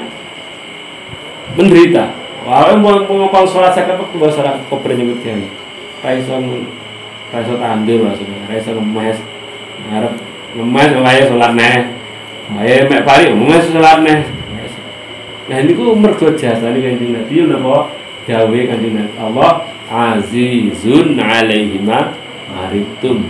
menderita. 1.58 2.17
Wah, 2.48 2.72
mau 2.80 3.04
mau 3.04 3.44
sholat 3.44 3.76
saya 3.76 3.92
waktu 4.00 4.16
bahasa 4.16 4.40
Arab 4.40 4.64
koper 4.72 4.96
nyebut 4.96 5.20
kiai. 5.20 5.44
Raiso 6.00 6.32
raiso 7.28 7.60
tandur 7.60 8.08
maksudnya, 8.08 8.40
raiso 8.48 8.72
ngemes, 8.72 9.20
ngarep 9.84 10.16
ngemes 10.56 10.90
wae 10.96 11.20
sholat 11.28 11.52
neh. 11.52 11.92
Wae 12.56 12.88
mek 12.88 13.04
pari 13.04 13.36
ngemes 13.36 13.68
sholat 13.68 14.00
neh. 14.00 14.24
Nah 15.48 15.60
ini 15.60 15.76
ku 15.76 15.92
mergo 15.92 16.32
jasa 16.32 16.72
nih 16.72 16.88
kanjeng 16.88 17.20
Nabi 17.20 17.36
napa 17.44 17.92
gawe 18.24 18.58
kanjeng 18.64 18.96
Nabi 18.96 19.12
Allah 19.20 19.68
azizun 19.92 21.20
alaihi 21.20 21.84
ma 21.84 22.16
maritum. 22.48 23.28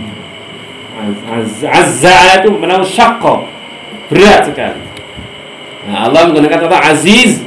Azza 1.67 2.39
itu 2.39 2.55
menawa 2.55 2.87
syakko 2.87 3.51
berat 4.07 4.47
sekali. 4.47 4.79
Nah 5.91 6.07
Allah 6.07 6.31
menggunakan 6.31 6.71
kata 6.71 6.79
aziz 6.95 7.43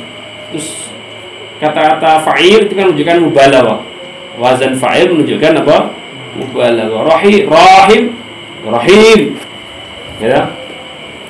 kata-kata 1.63 2.27
fa'il 2.27 2.67
itu 2.67 2.75
kan 2.75 2.91
menunjukkan 2.91 3.17
mubalaghah. 3.23 3.79
Wazan 4.35 4.75
fa'il 4.75 5.15
menunjukkan 5.15 5.63
apa? 5.63 5.95
Mubalaghah. 6.35 7.01
Rahim 7.07 7.47
rahim 7.47 8.03
rahim. 8.67 9.21
Ya. 10.19 10.51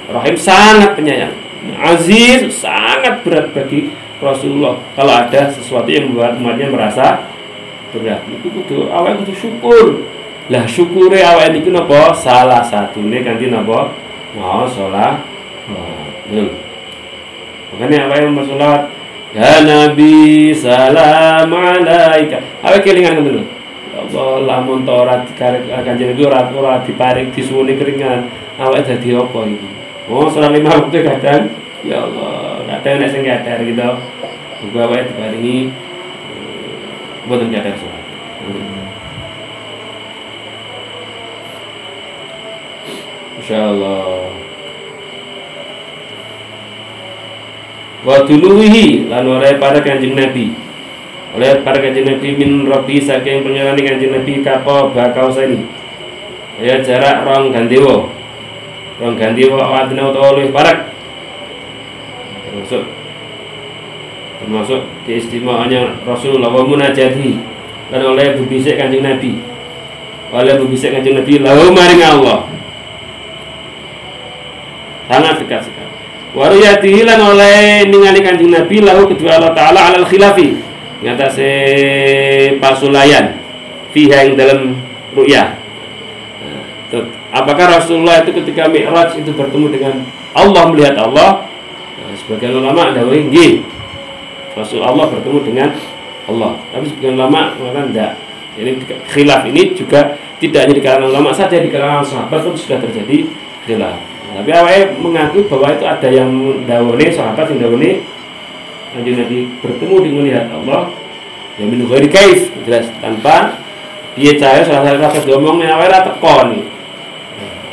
Rahim 0.08 0.36
sangat 0.40 0.96
penyayang. 0.96 1.36
Aziz 1.76 2.48
sangat 2.48 3.20
berat 3.20 3.52
bagi 3.52 3.92
Rasulullah. 4.24 4.80
Kalau 4.96 5.12
ada 5.12 5.52
sesuatu 5.52 5.92
yang 5.92 6.08
membuat 6.08 6.40
umatnya 6.40 6.72
merasa 6.72 7.28
berat 7.92 8.24
itu 8.24 8.48
kudu 8.48 8.88
awal 8.88 9.20
kudu 9.20 9.36
syukur. 9.36 10.08
Lah 10.48 10.64
syukure 10.66 11.20
awake 11.22 11.54
niku 11.54 11.70
napa? 11.70 12.16
Salah 12.16 12.64
satune 12.64 13.20
kanthi 13.20 13.52
napa? 13.52 13.94
Mau 14.32 14.64
salat 14.64 15.20
hmm. 15.68 16.48
makanya 17.76 18.08
awake 18.08 18.32
mau 18.32 18.40
salat 18.48 18.88
ya 19.32 19.64
nabi 19.64 20.52
salam 20.52 21.48
alaika 21.48 22.38
awake 22.60 22.84
kelingan 22.84 23.20
ngoten 23.20 23.40
ya 23.40 23.52
Allah 23.92 24.44
lamun 24.44 24.84
ta 24.88 24.92
ora 25.04 25.20
dikarek 25.24 25.68
kanjeng 25.68 26.16
Nabi 26.16 26.22
ora 26.24 26.48
ora 26.48 26.80
diparing 26.80 27.28
disuwuni 27.32 27.76
keringan. 27.76 28.24
Awake 28.56 28.88
dadi 28.88 29.16
apa 29.16 29.40
iki? 29.48 29.68
Oh 30.08 30.28
salat 30.28 30.52
lima 30.52 30.72
waktu 30.72 31.00
kadang. 31.04 31.52
Ya 31.84 32.04
Allah 32.04 32.64
kadang 32.68 33.00
nek 33.00 33.10
sing 33.12 33.22
kadar 33.24 33.58
gitu 33.64 33.88
gua 34.72 34.82
awake 34.88 35.12
diparingi 35.12 35.72
mboten 37.28 37.48
kadar 37.52 37.74
salat. 37.76 38.04
Insyaallah 43.42 44.21
wa 48.02 48.26
tuluhi 48.26 49.06
lan 49.06 49.26
oleh 49.26 49.58
para 49.62 49.78
kanjeng 49.78 50.18
Nabi. 50.18 50.50
Oleh 51.32 51.62
para 51.64 51.78
kanjeng 51.78 52.06
Nabi 52.06 52.28
min 52.36 52.66
rabbi 52.66 52.98
saking 53.00 53.46
pangeran 53.46 53.78
kanjeng 53.78 54.12
Nabi 54.12 54.42
kapo 54.42 54.90
bakau 54.92 55.30
sani 55.32 55.82
ya 56.60 56.78
jarak 56.84 57.24
rong 57.24 57.50
gandewa 57.50 58.06
rong 59.00 59.16
gandewa 59.16 59.64
adna 59.66 60.12
utawa 60.12 60.36
luwih 60.36 60.52
parak 60.52 60.92
termasuk 62.46 62.84
termasuk 64.44 64.80
keistimewaannya 65.08 66.04
Rasulullah 66.04 66.52
wa 66.52 66.62
munajati 66.62 67.40
dan 67.88 68.02
oleh 68.08 68.36
berbisik 68.40 68.80
kanjeng 68.80 69.04
Nabi. 69.04 69.36
Oleh 70.32 70.56
berbisik 70.56 70.96
kanjeng 70.96 71.20
Nabi 71.20 71.44
lahu 71.44 71.70
maring 71.76 72.02
Allah. 72.02 72.48
Sangat 75.06 75.44
dekat 75.44 75.60
sekali 75.68 75.81
waruyatihi 76.32 77.04
lan 77.04 77.20
oleh 77.20 77.86
ningali 77.88 78.20
kanjeng 78.24 78.52
Nabi 78.52 78.80
lahu 78.84 79.08
kedua 79.08 79.40
Allah 79.40 79.52
Ta'ala 79.52 79.80
alal 79.92 80.06
khilafi. 80.08 80.56
Ngatasi 81.02 81.50
pasulayan 82.62 83.36
fiha 83.90 84.28
yang 84.30 84.34
dalam 84.38 84.78
ru'yah. 85.12 85.58
Nah, 86.92 87.04
apakah 87.34 87.80
Rasulullah 87.80 88.22
itu 88.22 88.30
ketika 88.38 88.70
Mi'raj 88.70 89.18
itu 89.18 89.34
bertemu 89.34 89.66
dengan 89.74 89.94
Allah 90.32 90.62
melihat 90.70 90.96
Allah? 91.02 91.50
Nah, 91.98 92.14
sebagian 92.14 92.54
ulama 92.54 92.94
ada 92.94 93.02
Rasul 94.52 94.80
Allah 94.84 95.10
bertemu 95.10 95.38
dengan 95.42 95.68
Allah. 96.30 96.54
Tapi 96.70 96.86
sebagian 96.86 97.18
ulama 97.18 97.56
mengatakan 97.58 97.90
tidak 97.90 98.10
ini 98.60 98.70
khilaf 99.08 99.42
ini 99.48 99.72
juga 99.72 100.20
tidak 100.36 100.68
hanya 100.68 100.74
di 100.76 100.82
kalangan 100.84 101.08
ulama 101.08 101.30
saja 101.32 101.56
di 101.56 101.72
kalangan 101.72 102.04
sahabat 102.04 102.44
pun 102.44 102.52
sudah 102.52 102.78
terjadi 102.84 103.24
khilaf 103.64 104.11
tapi 104.32 104.50
awalnya 104.52 104.96
mengaku 104.96 105.44
bahwa 105.46 105.76
itu 105.76 105.84
ada 105.84 106.08
yang 106.08 106.30
dawani 106.64 107.06
sahabat 107.12 107.46
yang 107.52 107.68
dawani 107.68 107.90
Kanjeng 108.92 109.24
Nabi 109.24 109.48
bertemu 109.64 109.94
dengan 110.04 110.16
melihat 110.20 110.46
Allah 110.52 110.92
yang 111.56 111.72
minum 111.72 111.88
ghairi 111.88 112.12
kaif. 112.12 112.52
Jelas 112.68 112.92
tanpa 113.00 113.56
dia 114.12 114.36
cahaya 114.36 114.60
salah 114.68 114.84
satu 114.84 115.00
kata 115.00 115.18
ngomongnya 115.32 115.72
awalnya 115.72 116.04
teko 116.04 116.52
nih 116.52 116.64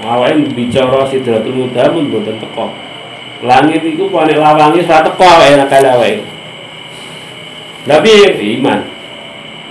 awalnya 0.07 0.47
bicara 0.55 1.03
sidratul 1.11 1.67
muda 1.67 1.91
pun 1.91 2.07
buatan 2.07 2.39
teko. 2.39 2.65
Langit 3.43 3.83
itu 3.83 4.07
panik 4.07 4.39
lawangi 4.39 4.83
salah 4.87 5.11
teko 5.11 5.27
awalnya 5.27 5.67
nakal 5.67 5.83
awalnya 5.83 6.23
tapi 7.89 8.11
iman. 8.59 8.79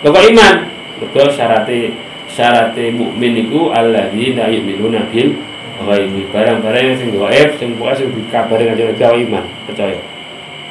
Kok 0.03 0.25
iman? 0.35 0.55
Betul 0.99 1.31
syaratnya 1.31 1.95
syaratnya 2.29 2.91
mukmin 2.95 3.47
itu 3.47 3.71
alladzina 3.71 4.51
yu'minuna 4.51 5.07
bil 5.11 5.39
ini 5.79 6.27
barang-barang 6.35 6.99
sing 6.99 7.15
gaib 7.15 7.49
sing 7.55 7.79
pokoke 7.79 7.95
sing 7.95 8.09
dikabari 8.11 8.67
kanjeng 8.67 8.91
Nabi 8.91 9.31
iman 9.31 9.45
percaya. 9.71 9.99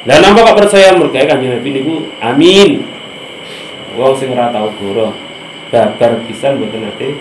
Lah 0.04 0.16
napa 0.20 0.52
kok 0.52 0.58
percaya? 0.60 0.92
Mergo 0.92 1.16
kanjeng 1.16 1.52
Nabi 1.56 1.68
niku 1.72 2.12
amin. 2.20 2.84
Wong 3.96 4.12
sing 4.20 4.36
ora 4.36 4.52
tau 4.52 4.68
babar 5.68 6.12
pisan 6.28 6.60
mboten 6.60 6.84
nate 6.84 7.16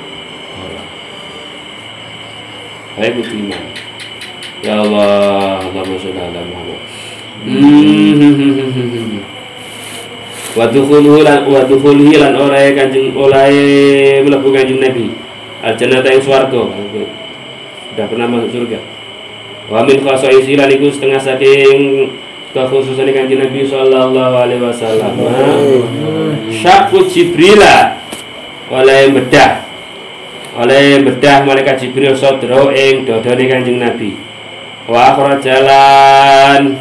Hai 2.98 3.14
iman. 3.14 3.64
Ya 4.66 4.82
Allah 4.82 5.62
Allahumma 5.62 6.02
sholli 6.02 6.18
ala 6.18 6.42
Muhammad. 6.44 6.82
Wadukhuluhu 10.58 11.22
lan 11.22 11.46
wadukhuluhi 11.46 12.18
lan 12.18 12.34
orae 12.34 12.74
kanjeng 12.74 13.14
olae 13.14 14.18
mlebu 14.26 14.50
kanjeng 14.50 14.82
Nabi. 14.82 15.14
Al 15.62 15.78
jannata 15.78 16.10
ing 16.10 16.26
swarga 16.26 16.66
sudah 17.98 18.14
pernah 18.14 18.30
masuk 18.30 18.54
surga? 18.54 18.78
Wa 19.74 19.82
min 19.82 20.06
khasaisi 20.06 20.54
lan 20.54 20.70
iku 20.70 20.94
setengah 20.94 21.18
saking 21.18 22.14
kekhususan 22.54 23.10
kanjeng 23.10 23.42
Nabi 23.42 23.66
sallallahu 23.66 24.36
alaihi 24.38 24.62
wasallam. 24.62 25.18
Syakku 26.54 27.10
jibrila 27.10 27.98
oleh 28.70 29.10
bedah. 29.18 29.66
Oleh 30.62 31.02
bedah 31.10 31.42
malaikat 31.42 31.82
jibril 31.82 32.14
sodro 32.14 32.70
ing 32.70 33.10
dodone 33.10 33.50
kanjeng 33.50 33.82
Nabi. 33.82 34.14
Wa 34.86 35.18
jalan 35.42 36.78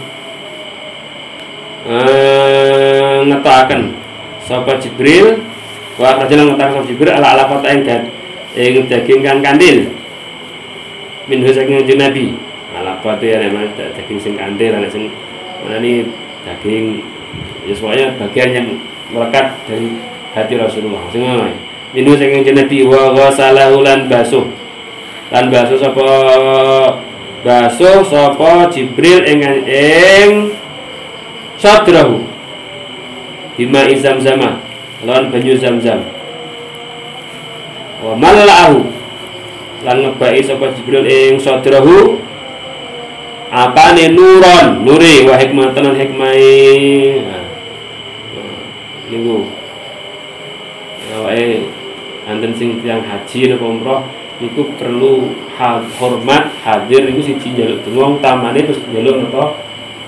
eh, 1.89 3.17
ngetaken 3.25 3.97
sapa 4.45 4.77
jibril. 4.85 5.41
Wa 5.97 6.29
jalan 6.29 6.53
ngetaken 6.53 6.73
sapa 6.77 6.89
jibril 6.93 7.09
ala 7.17 7.41
ala 7.41 7.49
kota 7.49 7.73
ing 7.73 8.85
daging 8.85 9.25
kan 9.25 9.41
kandil 9.41 10.05
minhu 11.27 11.51
saking 11.51 11.83
kanjeng 11.83 12.01
Nabi. 12.01 12.27
Ala 12.75 12.99
kuatu 13.03 13.27
ya 13.27 13.39
memang 13.43 13.71
daging 13.77 14.19
sing 14.19 14.35
kantil 14.39 14.75
ana 14.75 14.89
sing 14.91 15.11
mana 15.63 15.79
ini 15.83 16.07
daging. 16.47 17.03
Ya 17.67 17.75
semuanya 17.75 18.15
bagian 18.19 18.51
yang 18.55 18.69
melekat 19.11 19.59
dari 19.67 19.99
hati 20.35 20.55
Rasulullah. 20.59 21.03
Sing 21.11 21.27
ngono 21.27 21.51
minhu 21.95 22.15
saking 22.15 22.43
kanjeng 22.43 22.59
Nabi 22.59 22.79
wa 22.87 23.15
ghasalahu 23.15 23.83
lan 23.83 24.07
basuh. 24.07 24.47
Lan 25.35 25.51
basuh 25.51 25.79
sapa? 25.79 26.07
Basuh 27.43 28.03
sapa 28.07 28.71
Jibril 28.71 29.23
ing 29.27 29.43
ing 29.67 30.31
sadrahu. 31.59 32.23
Bima 33.57 33.89
izam 33.89 34.21
zama 34.21 34.61
lawan 35.01 35.33
banyu 35.33 35.57
zam-zam. 35.57 36.05
Wa 38.05 38.13
mala'ahu 38.13 38.96
lan 39.85 39.97
ngebai 40.01 40.41
sapa 40.41 40.73
Jibril 40.73 41.05
ing 41.05 41.37
sadrahu 41.37 42.17
apane 43.53 44.13
nuron? 44.15 44.87
Nuri 44.87 45.29
wa 45.29 45.37
hikmatan 45.37 45.93
hikmai 45.93 46.45
nah, 47.21 47.47
niku. 49.13 49.49
Awake 51.17 51.69
anten 52.27 52.53
sing 52.59 52.83
tiyang 52.83 53.05
haji 53.07 53.55
napa 53.55 53.65
umroh 53.65 54.01
niku 54.43 54.69
perlu 54.77 55.33
hormat 56.01 56.51
hadir 56.65 57.07
niku 57.07 57.23
siji 57.23 57.55
njaluk 57.55 57.87
donga 57.87 58.19
tamane 58.21 58.67
terus 58.67 58.83
njaluk 58.91 59.29
napa? 59.29 59.55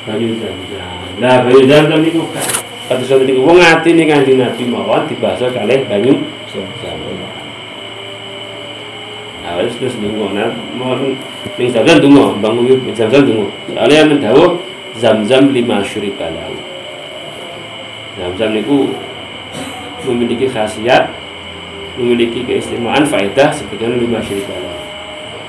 Banyu 0.08 0.34
zam-zam. 0.40 1.08
Nah 1.20 1.44
banyu 1.44 1.62
zam-zam 1.68 2.00
niku 2.02 2.26
kados 2.88 3.08
niku 3.22 3.44
wong 3.44 3.60
ati 3.62 3.94
ning 3.94 4.08
Kanjeng 4.08 4.40
Nabi 4.40 4.64
mawon 4.66 5.06
dibasa 5.06 5.52
kalih 5.52 5.86
banyu 5.86 6.24
zam-zam 6.50 6.97
harus 9.58 9.74
terus 9.74 9.94
dungo 9.98 10.30
nah 10.30 10.54
ning 11.58 11.68
zam-zam 11.74 11.98
dungo 11.98 12.38
bang 12.38 12.54
uyup 12.62 12.80
zam-zam 12.94 13.26
dungo 13.26 13.46
soalnya 13.66 13.96
yang 14.06 14.08
mendawuh 14.14 14.50
zam-zam 14.94 15.50
lima 15.50 15.82
syuribalahu 15.82 16.54
zam-zam 18.14 18.54
niku 18.54 18.94
memiliki 20.06 20.46
khasiat 20.46 21.10
memiliki 21.98 22.46
keistimewaan 22.46 23.02
faedah 23.02 23.50
sebetulnya 23.50 23.98
lima 23.98 24.22
syuribalahu 24.22 24.78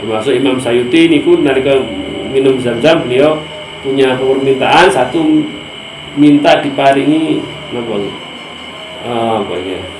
termasuk 0.02 0.34
Imam 0.34 0.58
Sayuti 0.58 1.06
niku 1.12 1.38
nalika 1.46 1.78
minum 2.34 2.58
zam-zam 2.58 3.06
beliau 3.06 3.38
punya 3.86 4.18
permintaan 4.18 4.90
satu 4.90 5.46
minta 6.18 6.60
diparingi 6.66 7.46
apa 7.70 7.94
ah, 9.06 9.46
apa 9.46 9.56
ya 9.62 9.99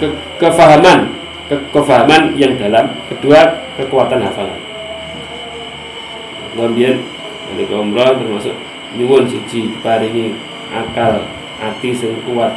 ke, 0.00 0.06
kefahaman 0.40 1.12
ke, 1.48 1.54
kefahaman 1.72 2.36
yang 2.36 2.56
dalam. 2.56 2.92
Kedua 3.08 3.64
kekuatan 3.76 4.24
hafalan. 4.24 4.60
Kemudian 6.56 7.04
dari 7.52 7.64
umrah 7.68 8.16
termasuk 8.16 8.56
nyuwun 8.96 9.28
siji 9.28 9.68
diparingi 9.70 10.32
akal 10.72 11.24
hati 11.60 11.92
sing 11.92 12.16
kuat. 12.24 12.56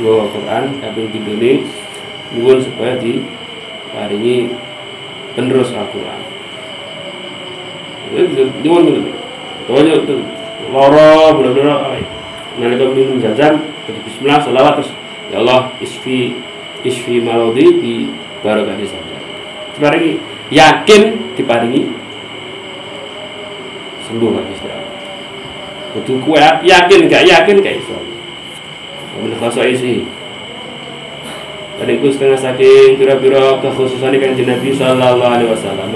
Nggawa 0.00 0.30
Quran 0.32 0.64
kaping 0.80 1.10
pindhone 1.12 1.66
nyuwun 2.34 2.58
supaya 2.62 2.98
diparingi 2.98 4.50
penerus 5.34 5.70
Al-Qur'an. 5.74 6.22
Nyuwun 8.62 8.82
ngono 8.86 9.02
Pokoknya 9.70 10.02
loro 10.74 11.38
bener-bener 11.38 12.02
nalika 12.58 12.84
minum 12.90 13.22
jam-jam 13.22 13.62
bismillah 13.86 14.42
selawat 14.42 14.82
terus 14.82 14.90
ya 15.30 15.38
Allah 15.38 15.70
isfi 15.78 16.34
isfi 16.86 17.20
marodi 17.20 17.66
di 17.80 17.94
barokati 18.40 18.84
sabda 18.88 19.16
diparingi 19.76 20.12
yakin 20.50 21.02
diparingi? 21.38 21.82
Sembuh 24.10 24.30
lagi 24.34 24.52
istirahat 24.58 24.90
kudu 25.90 26.22
kue 26.22 26.38
yakin 26.62 27.10
gak? 27.10 27.22
Yakin 27.26 27.56
gak 27.62 27.74
iso? 27.82 27.98
Min 29.20 29.34
isi. 29.74 30.06
Tadi 31.80 31.92
ku 31.96 32.12
setengah 32.12 32.36
saking 32.36 33.00
pira-pira 33.00 33.56
kekhususan 33.58 34.12
ikan 34.16 34.36
Nabi 34.36 34.70
sallallahu 34.70 35.20
alaihi 35.24 35.50
wasallam. 35.50 35.88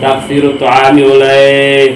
Taksiru 0.00 0.56
tu'ami 0.58 1.02
oleh 1.04 1.94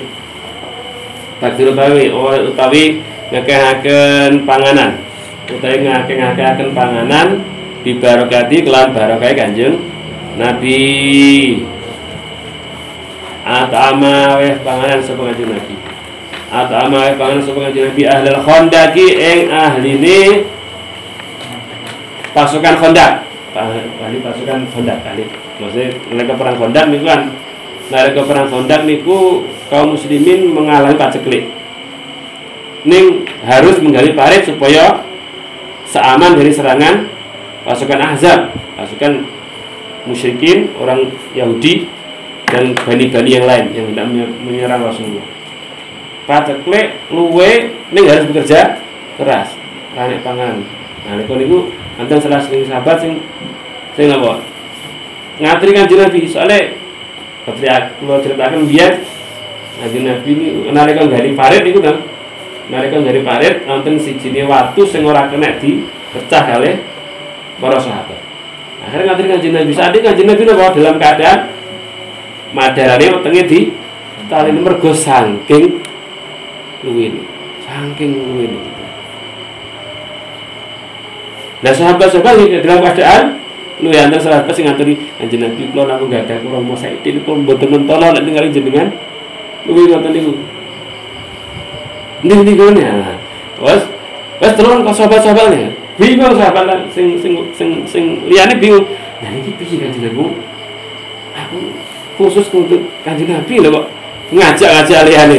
taksiru 1.43 1.75
utawi 1.75 2.13
utawi 2.47 2.85
ngakehaken 3.33 4.47
panganan. 4.47 5.01
Utawi 5.49 5.77
ngakehaken 5.83 6.69
panganan 6.77 7.56
dibarokati 7.87 8.67
kelan 8.67 8.91
barokai 8.91 9.39
Kanjeng 9.39 9.79
Nabi. 10.35 10.83
Atama 13.47 14.43
weh 14.43 14.59
panganan 14.67 14.99
sapa 14.99 15.31
Kanjeng 15.31 15.55
Nabi. 15.55 15.75
Atama 16.51 17.07
weh 17.07 17.15
panganan 17.15 17.47
sapa 17.47 17.59
Kanjeng 17.71 17.95
Nabi? 17.95 18.03
Ahlul 18.11 18.41
khondaki 18.43 19.07
ing 19.15 19.41
ahline 19.55 20.51
pasukan 22.35 22.75
Honda 22.83 23.23
ahli 23.55 24.19
pasukan 24.21 24.67
Honda 24.75 24.99
ahli. 25.07 25.25
Maksudnya 25.63 25.89
mereka 26.11 26.35
perang 26.35 26.59
Honda 26.59 26.91
niku 26.91 27.07
kan. 27.07 27.31
Mereka 27.87 28.27
perang 28.27 28.51
Honda 28.51 28.83
niku 28.83 29.47
kaum 29.71 29.95
muslimin 29.95 30.51
mengalami 30.51 30.99
paceklik 30.99 31.55
ning 32.87 33.27
harus 33.43 33.83
menggali 33.83 34.15
parit 34.15 34.47
supaya 34.47 35.03
seaman 35.91 36.39
dari 36.39 36.55
serangan 36.55 37.16
pasukan 37.67 37.99
Ahzab 37.99 38.55
pasukan 38.79 39.27
musyrikin 40.07 40.71
orang 40.79 41.11
Yahudi 41.35 41.91
dan 42.47 42.79
bani-bani 42.79 43.31
yang 43.35 43.45
lain 43.45 43.65
yang 43.75 43.87
tidak 43.91 44.07
menyerang 44.47 44.87
Rasulullah. 44.87 45.27
Paceklik 46.31 46.95
luwe 47.11 47.75
ning 47.91 48.07
harus 48.07 48.31
bekerja 48.31 48.79
keras. 49.19 49.59
Ranek 49.99 50.23
pangan. 50.23 50.63
Nah 51.07 51.19
niku 51.19 51.75
Anten 51.97 52.21
salah 52.21 52.39
sing 52.45 52.61
sahabat 52.63 53.03
sing 53.03 53.19
sing 53.99 54.13
apa? 54.13 54.39
Ngatri 55.43 55.75
kanjeng 55.75 56.07
Nabi. 56.07 56.29
Soalnya 56.29 56.77
ketika 57.51 57.99
kula 57.99 58.23
ceritakan 58.23 58.69
biar 58.69 59.01
kanjeng 59.83 60.05
Nabi 60.07 60.31
ini 60.31 60.47
nalika 60.71 61.03
dari 61.11 61.35
parit 61.35 61.67
niku 61.67 61.83
kan. 61.83 61.99
Nalika 62.71 63.03
dari 63.03 63.27
parit 63.27 63.67
wonten 63.67 63.99
sijine 63.99 64.47
watu 64.47 64.87
sing 64.87 65.03
ora 65.03 65.27
kena 65.27 65.59
di 65.59 65.83
pecah 66.15 66.47
kali 66.47 66.96
para 67.61 67.79
sahabat. 67.81 68.21
Akhirnya 68.85 69.13
ngatri 69.13 69.27
kanjeng 69.33 69.55
Nabi. 69.57 69.73
Saat 69.73 69.93
ini 69.97 70.05
kanjeng 70.05 70.29
Nabi 70.29 70.43
napa 70.45 70.77
dalam 70.77 70.97
keadaan 71.01 71.39
madarane 72.53 73.07
wetenge 73.19 73.43
di 73.49 73.61
tali 74.29 74.53
mergo 74.53 74.93
saking 74.93 75.81
luwih. 76.85 77.25
Saking 77.65 78.11
luwih. 78.15 78.53
Nah 81.65 81.73
sahabat-sahabat 81.73 82.47
yang 82.47 82.61
dalam 82.61 82.85
keadaan 82.85 83.23
lu 83.77 83.93
yang 83.93 84.09
antara 84.09 84.41
sahabat 84.41 84.53
sing 84.57 84.69
ngaturi 84.69 84.97
anjing 85.21 85.41
Nabi 85.41 85.69
kula 85.69 85.85
namung 85.85 86.09
gadah 86.09 86.41
kula 86.41 86.61
mau 86.61 86.77
saiki 86.77 87.17
kula 87.25 87.45
mboten 87.45 87.69
mentolo 87.69 88.09
nek 88.13 88.25
ningali 88.25 88.53
jenengan 88.53 88.93
luwih 89.65 89.89
ngoten 89.89 90.13
niku. 90.13 90.33
Ning 92.25 92.41
niku 92.45 92.73
ya. 92.77 93.17
Wes 93.57 93.83
wes 94.37 94.53
telon 94.53 94.85
kok 94.85 94.97
sahabat-sahabatnya. 94.97 95.86
Bingung 95.97 96.37
sahabat 96.37 96.93
sing 96.93 97.17
sing 97.17 97.41
sing 97.57 97.71
sing 97.89 98.05
liyane 98.29 98.61
bingung. 98.61 98.85
Nah 99.25 99.33
iki 99.33 99.57
piye 99.57 99.81
kanjeng 99.81 100.13
Nabi? 100.13 100.37
Aku 101.37 101.59
khusus 102.21 102.53
untuk 102.53 102.85
kanjeng 103.01 103.33
Nabi 103.33 103.65
lho 103.65 103.69
kok 103.73 103.85
ngajak-ngajak 104.33 105.01
liyane. 105.09 105.39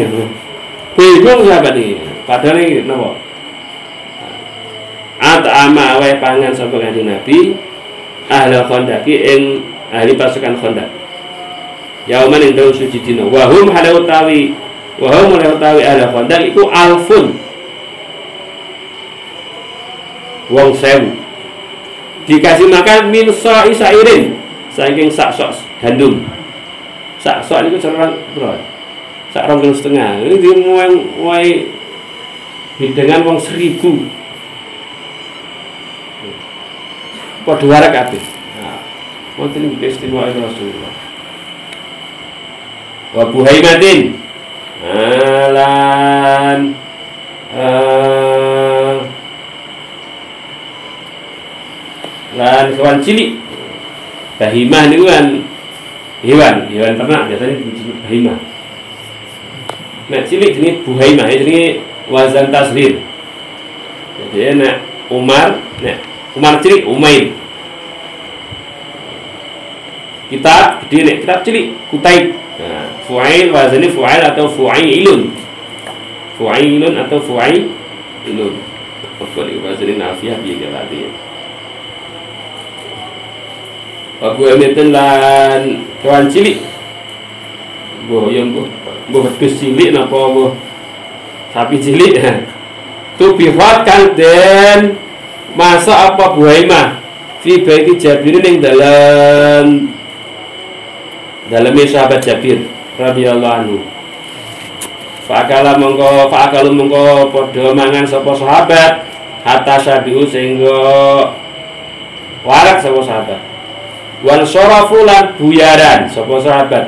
Bingung 0.98 1.46
sahabat 1.46 1.78
iki. 1.78 2.02
Padahal 2.26 2.58
iki 2.58 2.84
napa? 2.90 3.28
at'ama 5.18 5.98
wae 5.98 6.22
pangan 6.22 6.54
sapa 6.54 6.78
Kanjeng 6.78 7.10
Nabi 7.10 7.58
ahli 8.30 8.58
khondaki 8.70 9.16
ing 9.18 9.42
ahli 9.90 10.14
pasukan 10.14 10.54
khondak 10.62 10.90
yauman 12.06 12.42
ing 12.44 12.54
dawu 12.54 12.70
suci 12.70 13.02
dina 13.02 13.26
wa 13.26 13.50
hum 13.50 13.74
hale 13.74 13.98
utawi 13.98 14.54
wa 15.02 15.10
hum 15.10 15.36
hale 15.36 15.58
utawi 15.58 15.82
ahli 15.84 16.06
khondak 16.06 16.42
iku 16.46 16.70
alfun 16.70 17.34
wong 20.52 20.76
sewu. 20.76 21.16
Dikasih 22.28 22.68
makan 22.68 23.12
min 23.12 23.32
sa'i 23.32 23.72
sairin. 23.72 24.36
Saking 24.74 25.10
sak 25.10 25.34
sok 25.34 25.56
gandum. 25.80 26.28
Sak 27.18 27.42
sok 27.42 27.72
itu 27.72 27.82
cerang 27.82 28.20
bro 28.36 28.56
sak 29.38 29.46
rong 29.46 29.62
setengah. 29.70 30.26
Ini 30.26 30.36
dia 30.42 30.54
mau 30.58 30.82
hidangan 32.82 33.22
wong 33.26 33.40
seribu. 33.42 34.06
Padha 37.46 37.64
warak 37.64 37.92
kabeh. 37.96 38.24
Nah, 38.60 38.82
wonten 39.40 39.72
iki 39.72 39.88
istimewa 39.88 40.28
Rasulullah. 40.28 40.94
Wa 43.16 43.24
buhaimatin. 43.32 44.20
Alan 44.84 46.76
lan 52.38 52.78
hewan 52.78 53.02
cilik. 53.02 53.36
Bahimah 54.38 54.84
niku 54.88 55.06
kan. 55.10 55.26
Hewan, 56.22 56.56
hewan 56.74 56.98
ternak 56.98 57.30
biasanya 57.30 57.56
disebut 57.62 57.98
bahimah. 58.06 58.38
Nah, 60.08 60.22
cilik 60.26 60.56
jenis 60.58 60.82
buhaimah, 60.82 61.30
ini 61.30 61.78
wazan 62.10 62.50
tasrir. 62.50 63.06
Jadi 64.18 64.58
nak 64.58 64.82
Umar, 65.14 65.62
nak 65.84 65.98
Umar 66.34 66.58
cilik 66.62 66.90
Umair 66.90 67.34
kitab 70.28 70.84
gede 70.86 70.98
nek 71.08 71.18
kitab 71.24 71.40
cilik 71.44 71.66
Kutaib 71.88 72.36
nah, 72.60 72.88
Fuail 73.08 73.48
wazannya 73.50 73.90
Fuail 73.96 74.22
atau 74.22 74.46
Fuailun. 74.52 75.32
Fuailun 76.36 76.94
atau 77.00 77.18
Fuailun. 77.24 78.54
Pokoknya 79.18 79.64
wazannya 79.64 79.96
nafiah 79.96 80.38
biar 80.44 80.70
tadi 80.70 81.08
Abu 84.18 84.50
Emitin 84.50 84.90
lan 84.90 85.86
kawan 86.02 86.26
cilik. 86.26 86.58
Boh 88.10 88.34
yang 88.34 88.50
Boh 88.50 89.24
betus 89.30 89.62
cilik 89.62 89.94
napa 89.94 90.18
boh 90.18 90.58
Sapi 91.54 91.78
cilik. 91.78 92.18
Tu 93.18 93.26
bihot 93.38 93.78
kan 93.86 94.14
den. 94.18 94.98
Masa 95.58 96.14
apa 96.14 96.38
buhaimah 96.38 97.02
fi 97.42 97.66
baiti 97.66 97.98
Jabir 97.98 98.38
ning 98.42 98.62
dalam 98.62 99.90
dalam 101.50 101.74
sahabat 101.74 102.22
Jabir 102.22 102.70
radhiyallahu 102.94 103.58
anhu. 103.66 103.78
Fakala 105.26 105.82
mongko 105.82 106.30
fakalu 106.30 106.78
mongko 106.78 107.34
padha 107.34 107.74
mangan 107.74 108.06
sapa 108.06 108.32
sahabat 108.38 109.02
hatta 109.42 109.76
sabiu 109.82 110.30
sehingga 110.30 110.78
warak 112.46 112.78
sapa 112.80 113.02
sahabat 113.02 113.57
wan 114.26 114.42
sarafu 114.46 115.06
lan 115.06 115.38
buyaran. 115.38 116.10
Sapa 116.10 116.38
sahabat? 116.42 116.86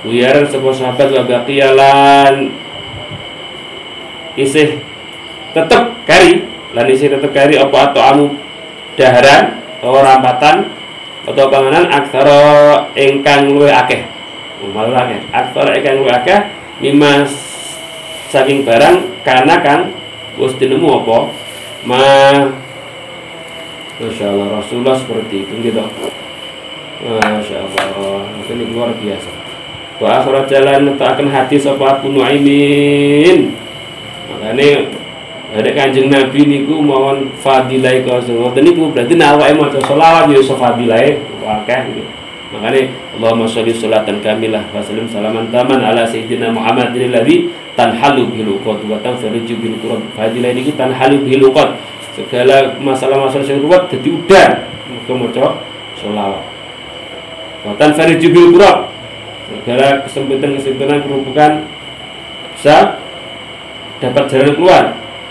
Buyaran 0.00 0.48
sapa 0.48 0.70
sahabat 0.72 1.08
wa 1.12 1.22
baqiyalan. 1.28 2.34
Isih 4.38 4.80
tetep 5.52 5.82
kari 6.06 6.46
lan 6.70 6.86
isi 6.86 7.10
tetep 7.10 7.34
kari 7.34 7.58
apa 7.58 7.90
atau 7.90 8.00
anu 8.00 8.26
daharan 8.94 9.58
atau 9.82 9.98
rampatan 10.00 10.56
atau 11.26 11.44
panganan 11.50 11.90
aksara 11.90 12.40
ingkang 12.96 13.52
luwe 13.52 13.68
akeh. 13.68 14.06
Malu 14.72 14.96
akeh. 14.96 15.20
Aksara 15.34 15.76
ingkang 15.76 16.00
luwe 16.00 16.12
akeh 16.14 16.40
lima 16.80 17.28
saking 18.32 18.64
barang 18.64 19.20
karena 19.26 19.60
kan 19.60 19.80
wis 20.40 20.56
dinemu 20.56 21.04
apa? 21.04 21.18
Ma 21.84 22.04
Masya 24.00 24.32
Allah 24.32 24.64
Rasulullah 24.64 24.96
seperti 24.96 25.44
itu 25.44 25.52
gitu 25.60 25.84
Masya 27.00 27.64
Allah. 27.64 28.28
Ini 28.44 28.64
luar 28.76 28.92
biasa. 28.92 29.30
Wa 29.96 30.20
akhirat 30.20 30.52
jalan 30.52 30.96
akan 30.96 31.26
hati 31.32 31.56
sopa 31.56 31.96
Abu 31.96 32.12
Nuaimin. 32.12 33.56
Makanya 34.28 34.88
ada 35.50 35.70
kanjeng 35.74 36.12
Nabi 36.12 36.46
niku 36.46 36.78
mohon 36.78 37.32
fadilai 37.40 38.04
kau 38.04 38.20
ngoten 38.20 38.62
niku 38.62 38.92
berarti 38.92 39.16
nawa 39.16 39.50
maca 39.56 39.80
selawat 39.80 40.28
ya 40.28 40.38
iso 40.40 40.54
fadilai. 40.60 41.16
Wakah 41.40 41.80
gitu. 41.88 42.04
Makanya 42.50 42.92
Allahumma 43.16 43.46
sholli 43.48 43.72
sholatan 43.72 44.20
kamilah 44.20 44.68
wa 44.74 44.82
sallim 44.82 45.06
salaman 45.08 45.48
taman 45.48 45.80
ala 45.80 46.04
sayyidina 46.04 46.52
Muhammadin 46.52 47.08
alladzi 47.14 47.48
tanhalu 47.78 48.28
bil 48.28 48.58
uqad 48.60 48.84
wa 48.84 49.00
tanfariju 49.00 49.56
bil 49.56 49.76
qurab. 49.80 50.00
Fadilah 50.18 50.52
niku 50.52 50.76
tanhalu 50.76 51.24
bil 51.24 51.48
uqad. 51.48 51.80
segala 52.10 52.74
masalah-masalah 52.82 53.46
yang 53.46 53.62
ruwet 53.62 53.86
mergo 54.90 55.14
maca 55.14 55.46
selawat 55.94 56.49
Watan 57.66 57.92
Farid 57.92 58.18
Jubil 58.22 58.56
Kurab 58.56 58.88
segala 59.50 60.06
kesempitan-kesempitan 60.06 61.04
kerupukan 61.04 61.52
bisa 62.56 63.02
dapat 64.00 64.24
jalan 64.30 64.52
keluar. 64.56 64.84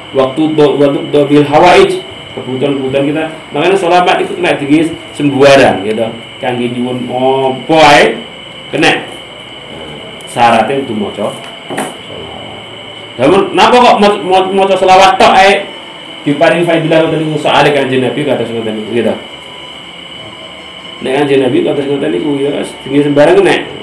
Waktu 0.10 0.42
waktu 0.58 1.00
dobil 1.14 1.44
hawaij 1.46 2.02
kebutuhan-kebutuhan 2.34 3.06
kita. 3.10 3.24
Makanya 3.54 3.78
selamat 3.78 4.16
itu 4.26 4.34
kena 4.38 4.58
tinggi 4.58 4.80
sembuaran 5.14 5.86
gitu. 5.86 6.08
Kangge 6.42 6.70
nyuwun 6.74 7.06
opo 7.10 7.78
ae 7.78 8.18
kena. 8.74 9.06
Syaratnya 10.30 10.86
untuk 10.86 10.98
maca 10.98 11.50
namun 13.20 13.52
napa 13.52 13.76
kok 13.76 14.00
maca 14.56 14.76
selawat 14.80 15.20
tok 15.20 15.36
diparing 16.24 16.64
faidah 16.64 17.04
tadi 17.12 17.28
soal 17.36 17.68
kanjeng 17.68 18.00
Nabi 18.00 18.24
kata 18.24 18.48
niku 18.48 18.92
gitu 18.96 19.12
nek 21.00 21.16
kanjeng 21.16 21.40
Nabi 21.48 21.64
kata 21.64 21.80
ngoten 21.88 22.12
niku 22.12 22.36
ya 22.36 22.60
sembarang 22.84 23.40
kena 23.40 23.80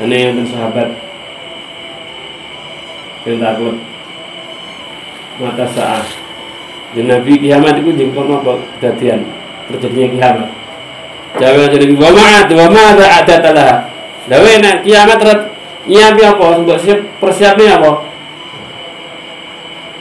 Ini 0.00 0.32
yang 0.32 0.48
sahabat. 0.48 0.96
Yang 3.28 3.36
takut 3.36 3.76
mata 5.36 5.66
saat. 5.76 6.08
Dan 6.96 7.12
Nabi 7.12 7.36
kiamat 7.36 7.84
itu 7.84 7.92
jengkol 7.92 8.32
apa 8.32 8.64
kejadian. 8.80 9.28
Terjadinya 9.68 10.08
kiamat. 10.08 10.48
Jawa 11.36 11.68
jadi 11.68 11.92
wa 12.00 12.10
ma'at 12.16 12.48
wa 12.48 12.66
ma'at 12.72 12.98
ada 13.22 13.36
talah 13.38 13.74
Dawe 14.26 14.50
nak 14.58 14.82
kiamat 14.82 15.20
nyiapi 15.84 16.22
apa? 16.26 16.64
Siap 16.80 17.20
persiapnya 17.20 17.76
apa 17.76 18.10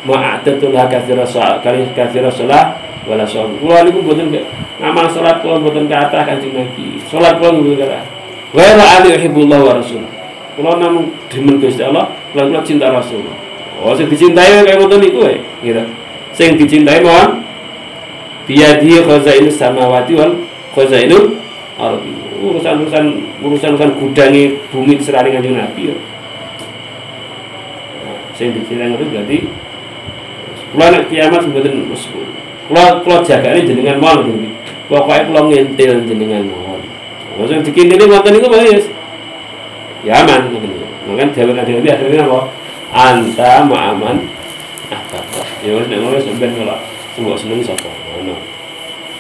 ma'atatul 0.08 0.72
katsira 0.72 1.26
salat 1.28 1.60
kali 1.64 1.84
katsira 1.92 2.32
salat 2.32 2.80
wala 3.04 3.28
salat 3.28 3.52
kula 3.60 3.84
niku 3.84 4.00
mboten 4.06 4.32
ngamal 4.80 5.08
mboten 5.60 5.88
ke 5.88 5.96
atas 5.96 6.24
kanjeng 6.24 6.56
Nabi 6.56 7.00
salat 7.08 7.36
kula 7.40 7.56
mboten 7.56 7.76
ke 7.80 7.86
atas 7.88 8.20
Ghairu 8.50 8.82
ali 8.82 9.14
yuhibbullah 9.14 9.60
wa 9.62 9.74
rasul. 9.78 10.02
Kula 10.58 10.82
namung 10.82 11.14
demen 11.30 11.62
Gusti 11.62 11.86
Allah, 11.86 12.10
kula 12.34 12.50
kula 12.50 12.62
cinta 12.66 12.90
Rasul. 12.90 13.22
Oh, 13.80 13.94
sing 13.96 14.10
dicintai 14.10 14.66
kaya 14.66 14.76
ngoten 14.76 15.00
niku 15.00 15.24
wae, 15.24 15.40
gitu. 15.64 15.80
Sing 16.36 16.60
dicintai 16.60 17.00
mohon 17.00 17.46
biyadi 18.44 19.00
khazainus 19.06 19.56
samawati 19.56 20.18
wal 20.18 20.34
khazainul 20.74 21.38
ardi. 21.80 22.12
Urusan-urusan 22.40 23.06
urusan-urusan 23.44 23.92
gudangi 24.00 24.56
bumi 24.74 25.00
serari 25.00 25.32
kanjeng 25.32 25.56
Nabi 25.56 25.94
ya. 25.94 25.96
Sing 28.36 28.52
dicintai 28.52 28.92
ngoten 28.92 29.14
berarti 29.14 29.38
kula 30.70 30.86
nek 30.94 31.10
kiamat 31.10 31.44
mboten 31.50 31.90
kula 32.70 33.02
kula 33.02 33.18
jagane 33.26 33.66
jenengan 33.66 33.98
mawon 33.98 34.50
Pokoknya 34.90 35.30
kula 35.30 35.42
ngintil 35.46 36.02
jenengan 36.10 36.50
mawon. 36.50 36.82
Maksudnya 37.38 37.62
dikintili 37.62 38.10
ngoten 38.10 38.32
niku 38.34 38.50
Pak 38.50 38.62
Yus. 38.66 38.86
Ya 40.02 40.26
aman 40.26 40.50
ngoten. 40.50 40.74
Mungkin 41.06 41.30
jawab 41.34 41.58
kanjeng 41.58 41.82
Nabi 41.82 41.90
akhirnya 41.94 42.26
apa? 42.26 42.40
Anta 42.90 43.52
ma'aman? 43.70 44.18
Ya 45.62 45.78
wis 45.78 45.86
nek 45.86 46.00
ngono 46.02 46.18
sampean 46.18 46.58
kalau 46.58 46.78
sembuh 47.14 47.38
seneng 47.38 47.62
sapa? 47.62 47.86
Ngono. 47.86 48.34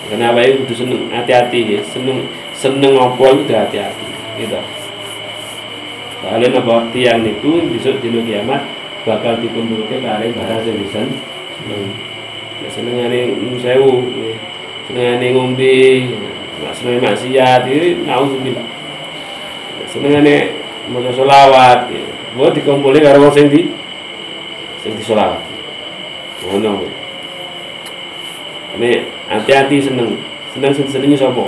Karena 0.09 0.33
apa 0.33 0.41
itu 0.41 0.73
seneng, 0.73 1.05
hati-hati 1.13 1.77
ya. 1.77 1.79
Seneng 1.85 2.25
seneng 2.57 2.97
apa 2.97 3.25
itu 3.29 3.53
hati-hati. 3.53 4.05
Gitu. 4.41 4.57
Kalian 6.25 6.57
apa 6.57 6.75
tiang 6.89 7.21
niku 7.21 7.61
besok 7.69 8.01
dino 8.01 8.25
kiamat 8.25 8.65
bakal 9.05 9.37
dikumpulke 9.37 10.01
kare 10.01 10.33
barang 10.33 10.61
sing 10.65 11.07
bisa 11.59 11.67
seneng. 11.67 11.83
Ya 12.59 12.69
senengane 12.71 13.19
sewu, 13.59 13.91
senengane 14.87 15.27
ngombe, 15.31 15.79
Nah, 16.59 16.75
seneng 16.75 16.99
maksiat 16.99 17.63
ini 17.71 18.03
naudzubillah. 18.03 18.67
Senengane 19.87 20.51
maca 20.91 21.11
selawat. 21.15 21.87
Buat 22.35 22.51
dikumpulin 22.53 23.01
karo 23.01 23.25
wong 23.25 23.33
sing 23.33 23.47
di 23.47 23.71
sing 24.83 24.93
selawat. 24.99 25.39
Ngono. 26.43 26.83
Ini 28.75 29.07
hati-hati 29.31 29.79
seneng. 29.79 30.19
Seneng 30.51 30.71
sing 30.75 30.85
senengi 30.91 31.15
sapa? 31.15 31.47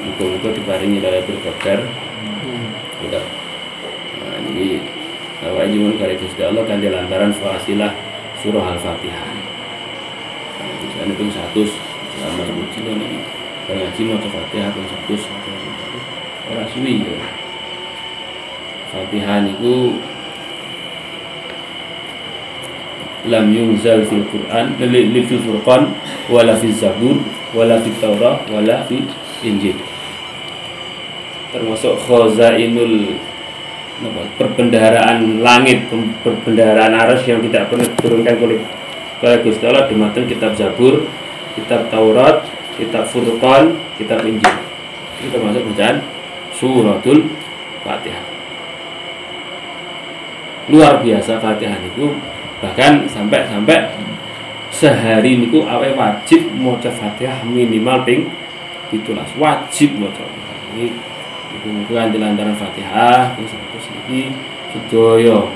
muka-muka 0.07 0.55
diparingi 0.55 1.03
Qadar 1.43 1.83
hmm. 1.83 2.67
gitu 3.07 3.23
nah 4.23 4.35
ini 4.55 4.83
awak 5.47 5.67
jumun 5.71 5.95
kare 5.99 6.15
Gusti 6.19 6.43
Allah 6.43 6.63
kan 6.63 6.79
lantaran 6.83 7.35
fasilah 7.35 7.91
surah 8.43 8.71
Al-Fatihah 8.75 9.31
nah, 10.59 10.75
misalnya 10.83 11.15
pun 11.15 11.29
satu 11.31 11.63
selama 12.19 12.43
sebulan 12.47 12.99
ini 13.03 13.38
ngaji 13.77 14.01
mau 14.09 14.17
Fatihah 14.17 14.73
pun 14.73 14.85
satu 14.89 15.13
orang 16.49 16.69
suwi 16.73 17.05
ya. 17.05 17.21
Fatihah 18.89 19.45
niku 19.45 20.01
lam 23.29 23.53
yunzal 23.53 24.09
fil 24.09 24.25
Quran 24.33 24.81
li 24.81 25.21
fil 25.29 25.45
Furqan 25.45 25.93
wala 26.33 26.57
fil 26.57 26.73
Zabur 26.73 27.21
wala 27.53 27.77
fil 27.85 27.97
Taurah 28.01 28.41
wala 28.49 28.89
fil 28.89 29.05
Injil. 29.45 29.77
Termasuk 31.53 32.01
khazainul 32.09 33.21
perbendaharaan 34.41 35.45
langit 35.45 35.93
perbendaharaan 36.25 36.95
aras 36.97 37.21
yang 37.29 37.45
tidak 37.45 37.69
pernah 37.69 37.85
diturunkan 37.85 38.37
oleh 38.41 38.59
oleh 39.19 39.39
Gusti 39.45 39.65
Allah 39.67 39.91
di 39.91 39.95
matan 39.99 40.25
kitab 40.25 40.57
Zabur 40.57 41.05
kitab 41.59 41.91
Taurat 41.93 42.58
kitab 42.79 43.05
Furqan 43.11 43.75
kitab 43.99 44.23
Injil. 44.23 44.55
Itu 45.19 45.35
termasuk 45.35 45.67
bacaan 45.75 45.99
suratul 46.55 47.27
Fatihah. 47.83 48.25
Luar 50.71 51.03
biasa 51.03 51.43
Fatihah 51.43 51.83
niku. 51.83 52.15
Bahkan 52.59 53.07
sampai 53.11 53.47
sampai 53.47 53.79
sehari 54.71 55.39
niku 55.39 55.67
awe 55.67 55.91
wajib 55.95 56.55
maca 56.55 56.91
Fatihah 56.91 57.43
minimal 57.43 58.07
ping 58.07 58.31
ditulas 58.95 59.29
wajib 59.35 59.99
maca. 59.99 60.23
Ini 60.75 60.95
iku 61.59 61.67
bukan 61.87 62.15
lantaran 62.15 62.55
Fatihah 62.55 63.35
terus 63.35 63.55
terus 63.55 63.87
iki 64.07 64.31
sedaya 64.71 65.49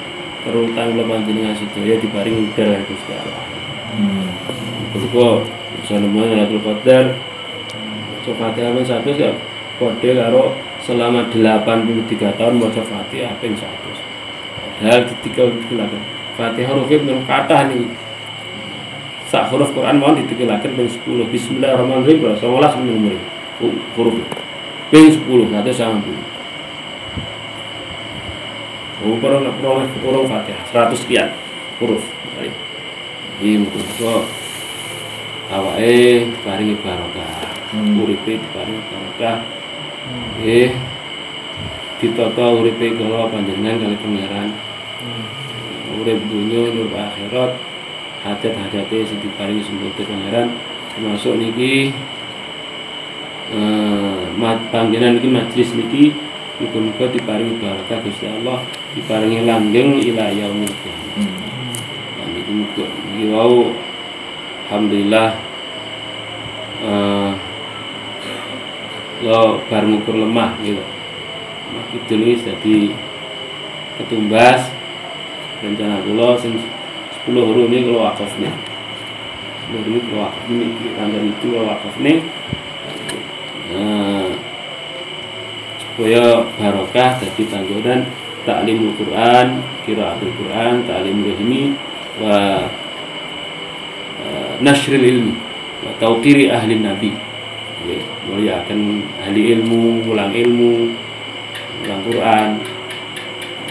terutang 0.42 0.98
kula 0.98 1.04
panjenengan 1.06 1.54
sedaya 1.54 1.94
diparing 2.02 2.50
udara 2.50 2.82
Gusti 2.82 3.12
Allah. 3.14 3.44
Hmm. 3.94 4.26
Kok 5.12 5.61
nemuin 5.90 6.28
Lailatul 6.36 6.62
Qadar 6.62 7.04
Fatihah 8.22 8.70
ping 8.70 8.86
100 8.86 9.18
ya 9.18 9.30
kode 9.82 10.10
karo 10.14 10.54
selama 10.78 11.26
83 11.34 12.38
tahun 12.38 12.54
maca 12.58 12.82
Fatihah 12.86 13.34
ping 13.42 13.58
100 13.58 13.66
hal 14.82 15.06
ketika 15.06 15.46
ditikilakan 15.46 16.02
Fatihah 16.32 16.72
huruf 16.72 16.88
itu 16.88 17.04
kata 17.28 17.68
nih. 17.68 17.84
Sak 19.28 19.52
huruf 19.52 19.72
Quran 19.76 20.00
mau 20.00 20.16
ditikilakan 20.16 20.70
ping 20.76 20.88
10 20.88 21.28
Bismillahirrahmanirrahim. 21.28 22.18
Kalau 22.24 22.36
seolah 22.40 22.70
sebelum 22.72 23.12
huruf. 23.96 24.16
Ping 24.88 25.08
10 25.12 25.28
satu 25.28 25.72
sama 25.76 26.00
peroleh 29.60 29.86
huruf 30.00 30.24
Fatihah. 30.26 30.62
100 30.72 30.96
sekian 30.96 31.28
huruf. 31.78 32.00
Bismillahirrahmanirrahim. 32.32 33.68
Muga 33.68 34.41
awake 35.52 36.32
paringi 36.40 36.74
barokah. 36.80 37.36
Hmm. 37.76 38.00
Uripe 38.00 38.40
diparingi 38.40 38.82
barokah. 38.88 39.36
Nggih. 40.40 40.72
Ditata 42.00 42.44
uripe 42.56 42.96
kula 42.96 43.28
panjenengan 43.28 43.84
kali 43.84 43.96
pangeran. 44.00 44.48
Urip 46.00 46.18
dunya 46.26 46.60
urip 46.72 46.96
akhirat. 46.96 47.52
Hajat-hajate 48.22 49.02
sing 49.02 49.18
diparingi 49.18 49.66
sembunyi 49.66 49.98
pangeran 49.98 50.54
termasuk 50.94 51.34
niki 51.42 51.90
eh 53.50 54.22
mat 54.38 54.62
panggenan 54.70 55.18
niki 55.18 55.26
majelis 55.26 55.74
niki 55.74 56.14
muga-muga 56.62 57.10
diparingi 57.10 57.58
barokah 57.58 57.98
Gusti 58.06 58.30
Allah, 58.30 58.62
diparingi 58.94 59.42
langgeng 59.42 59.98
ila 59.98 60.30
yaumil 60.30 60.70
qiyamah. 60.70 61.18
Hmm. 61.18 62.30
Niki 62.30 62.52
muga 62.54 62.86
niki 62.86 63.24
wau 63.34 63.74
alhamdulillah 64.66 65.28
eh 66.82 67.32
lo 69.22 69.62
bar 69.70 69.86
ngukur 69.86 70.18
lemah 70.18 70.58
gitu. 70.66 70.82
Kidul 71.94 72.22
wis 72.26 72.42
dadi 72.42 72.90
ketumbas. 73.96 74.68
Rencana 75.62 76.02
kula 76.02 76.34
sing 76.42 76.58
10 77.22 77.38
huruf 77.38 77.70
ini 77.70 77.86
kalau 77.86 78.02
wakaf 78.02 78.34
nih. 78.42 78.50
10 79.70 79.78
huruf 79.78 79.86
ini 79.86 80.00
kalau 80.10 80.26
wakaf 80.26 80.44
ini 80.50 80.66
tanggal 80.98 81.22
itu 81.22 81.46
kalau 81.54 81.70
wakaf 81.70 81.94
nih. 82.02 82.18
Nah, 83.72 84.26
supaya 85.78 86.44
barokah 86.58 87.10
jadi 87.22 87.42
tanggungan 87.46 88.10
taklimul 88.42 88.90
Quran, 88.98 89.62
kiraatul 89.86 90.34
Quran, 90.34 90.82
taklim 90.82 91.22
ilmi 91.22 91.78
wa 92.18 92.66
nasril 94.62 95.02
ilmi 95.02 95.34
wa 95.82 95.90
tauqiri 95.98 96.48
ahli 96.48 96.78
nabi. 96.78 97.10
Ya, 97.82 97.98
muliakan 98.30 99.02
ahli 99.18 99.58
ilmu, 99.58 100.06
ulang 100.06 100.30
ilmu, 100.30 100.94
ulang 101.82 102.00
Quran, 102.06 102.48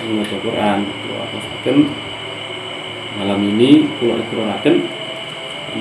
membaca 0.04 0.38
Quran, 0.44 0.80
wakafaken 1.16 1.78
malam 3.16 3.40
ini 3.44 3.88
kula 4.00 4.20
ikraraken 4.20 4.88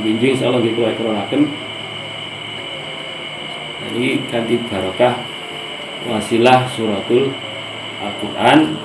binjing 0.02 0.34
insyaallah 0.38 0.62
nggih 0.62 0.74
kula 0.74 0.94
ikraraken 0.94 1.46
jadi 3.86 4.06
kanthi 4.30 4.56
barokah 4.70 5.14
wasilah 6.06 6.70
suratul 6.70 7.34
Al-Qur'an 8.00 8.78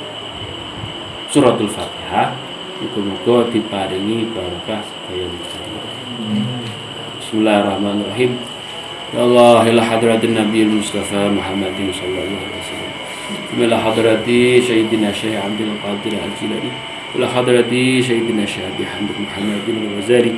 suratul 1.32 1.72
Fatihah. 1.72 2.36
Muga-muga 2.76 3.48
diparingi 3.56 4.28
barokah 4.36 4.84
sedaya 4.84 5.32
Bismillahirrahmanirrahim 6.26 8.34
Ya 9.14 9.22
Allah 9.22 9.62
ila 9.70 9.82
hadratin 9.86 10.34
Nabi 10.34 10.66
Mustafa 10.66 11.30
Muhammadin 11.30 11.94
sallallahu 11.94 12.42
alaihi 12.42 12.62
wasallam 12.66 12.94
ila 13.62 13.78
hadrati 13.78 14.58
Sayyidina 14.58 15.14
Syekh 15.14 15.38
Abdul 15.38 15.78
Qadir 15.78 16.18
Al-Jilani 16.18 16.74
ila 17.14 17.30
hadrati 17.30 18.02
Sayyidina 18.02 18.42
Syekh 18.42 18.66
Abi 18.74 18.90
Hamid 18.90 19.14
Muhammadin 19.22 19.86
Al-Wazari 19.86 20.34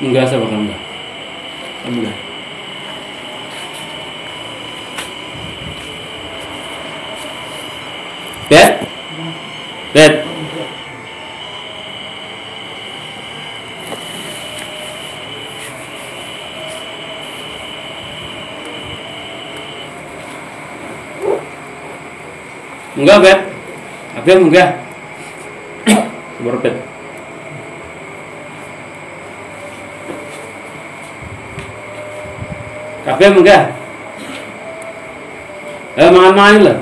enggak 0.00 0.32
sama 0.32 0.48
enggak 0.48 0.80
Alhamdulillah 1.84 2.16
Bet 8.48 8.80
Bet 9.92 10.31
Enggak, 23.02 23.18
Bet. 23.18 23.40
Abang 24.14 24.46
enggak. 24.46 24.78
Nomor 26.38 26.54
Bet. 26.62 26.76
Kabeh 33.02 33.28
enggak. 33.34 33.74
Eh 35.98 36.08
mangan-mangan 36.14 36.62
lah. 36.62 36.78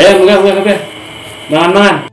Ayo 0.00 0.10
enggak 0.16 0.36
enggak 0.40 0.54
kabeh. 0.64 0.78
Mangan-mangan. 1.52 2.07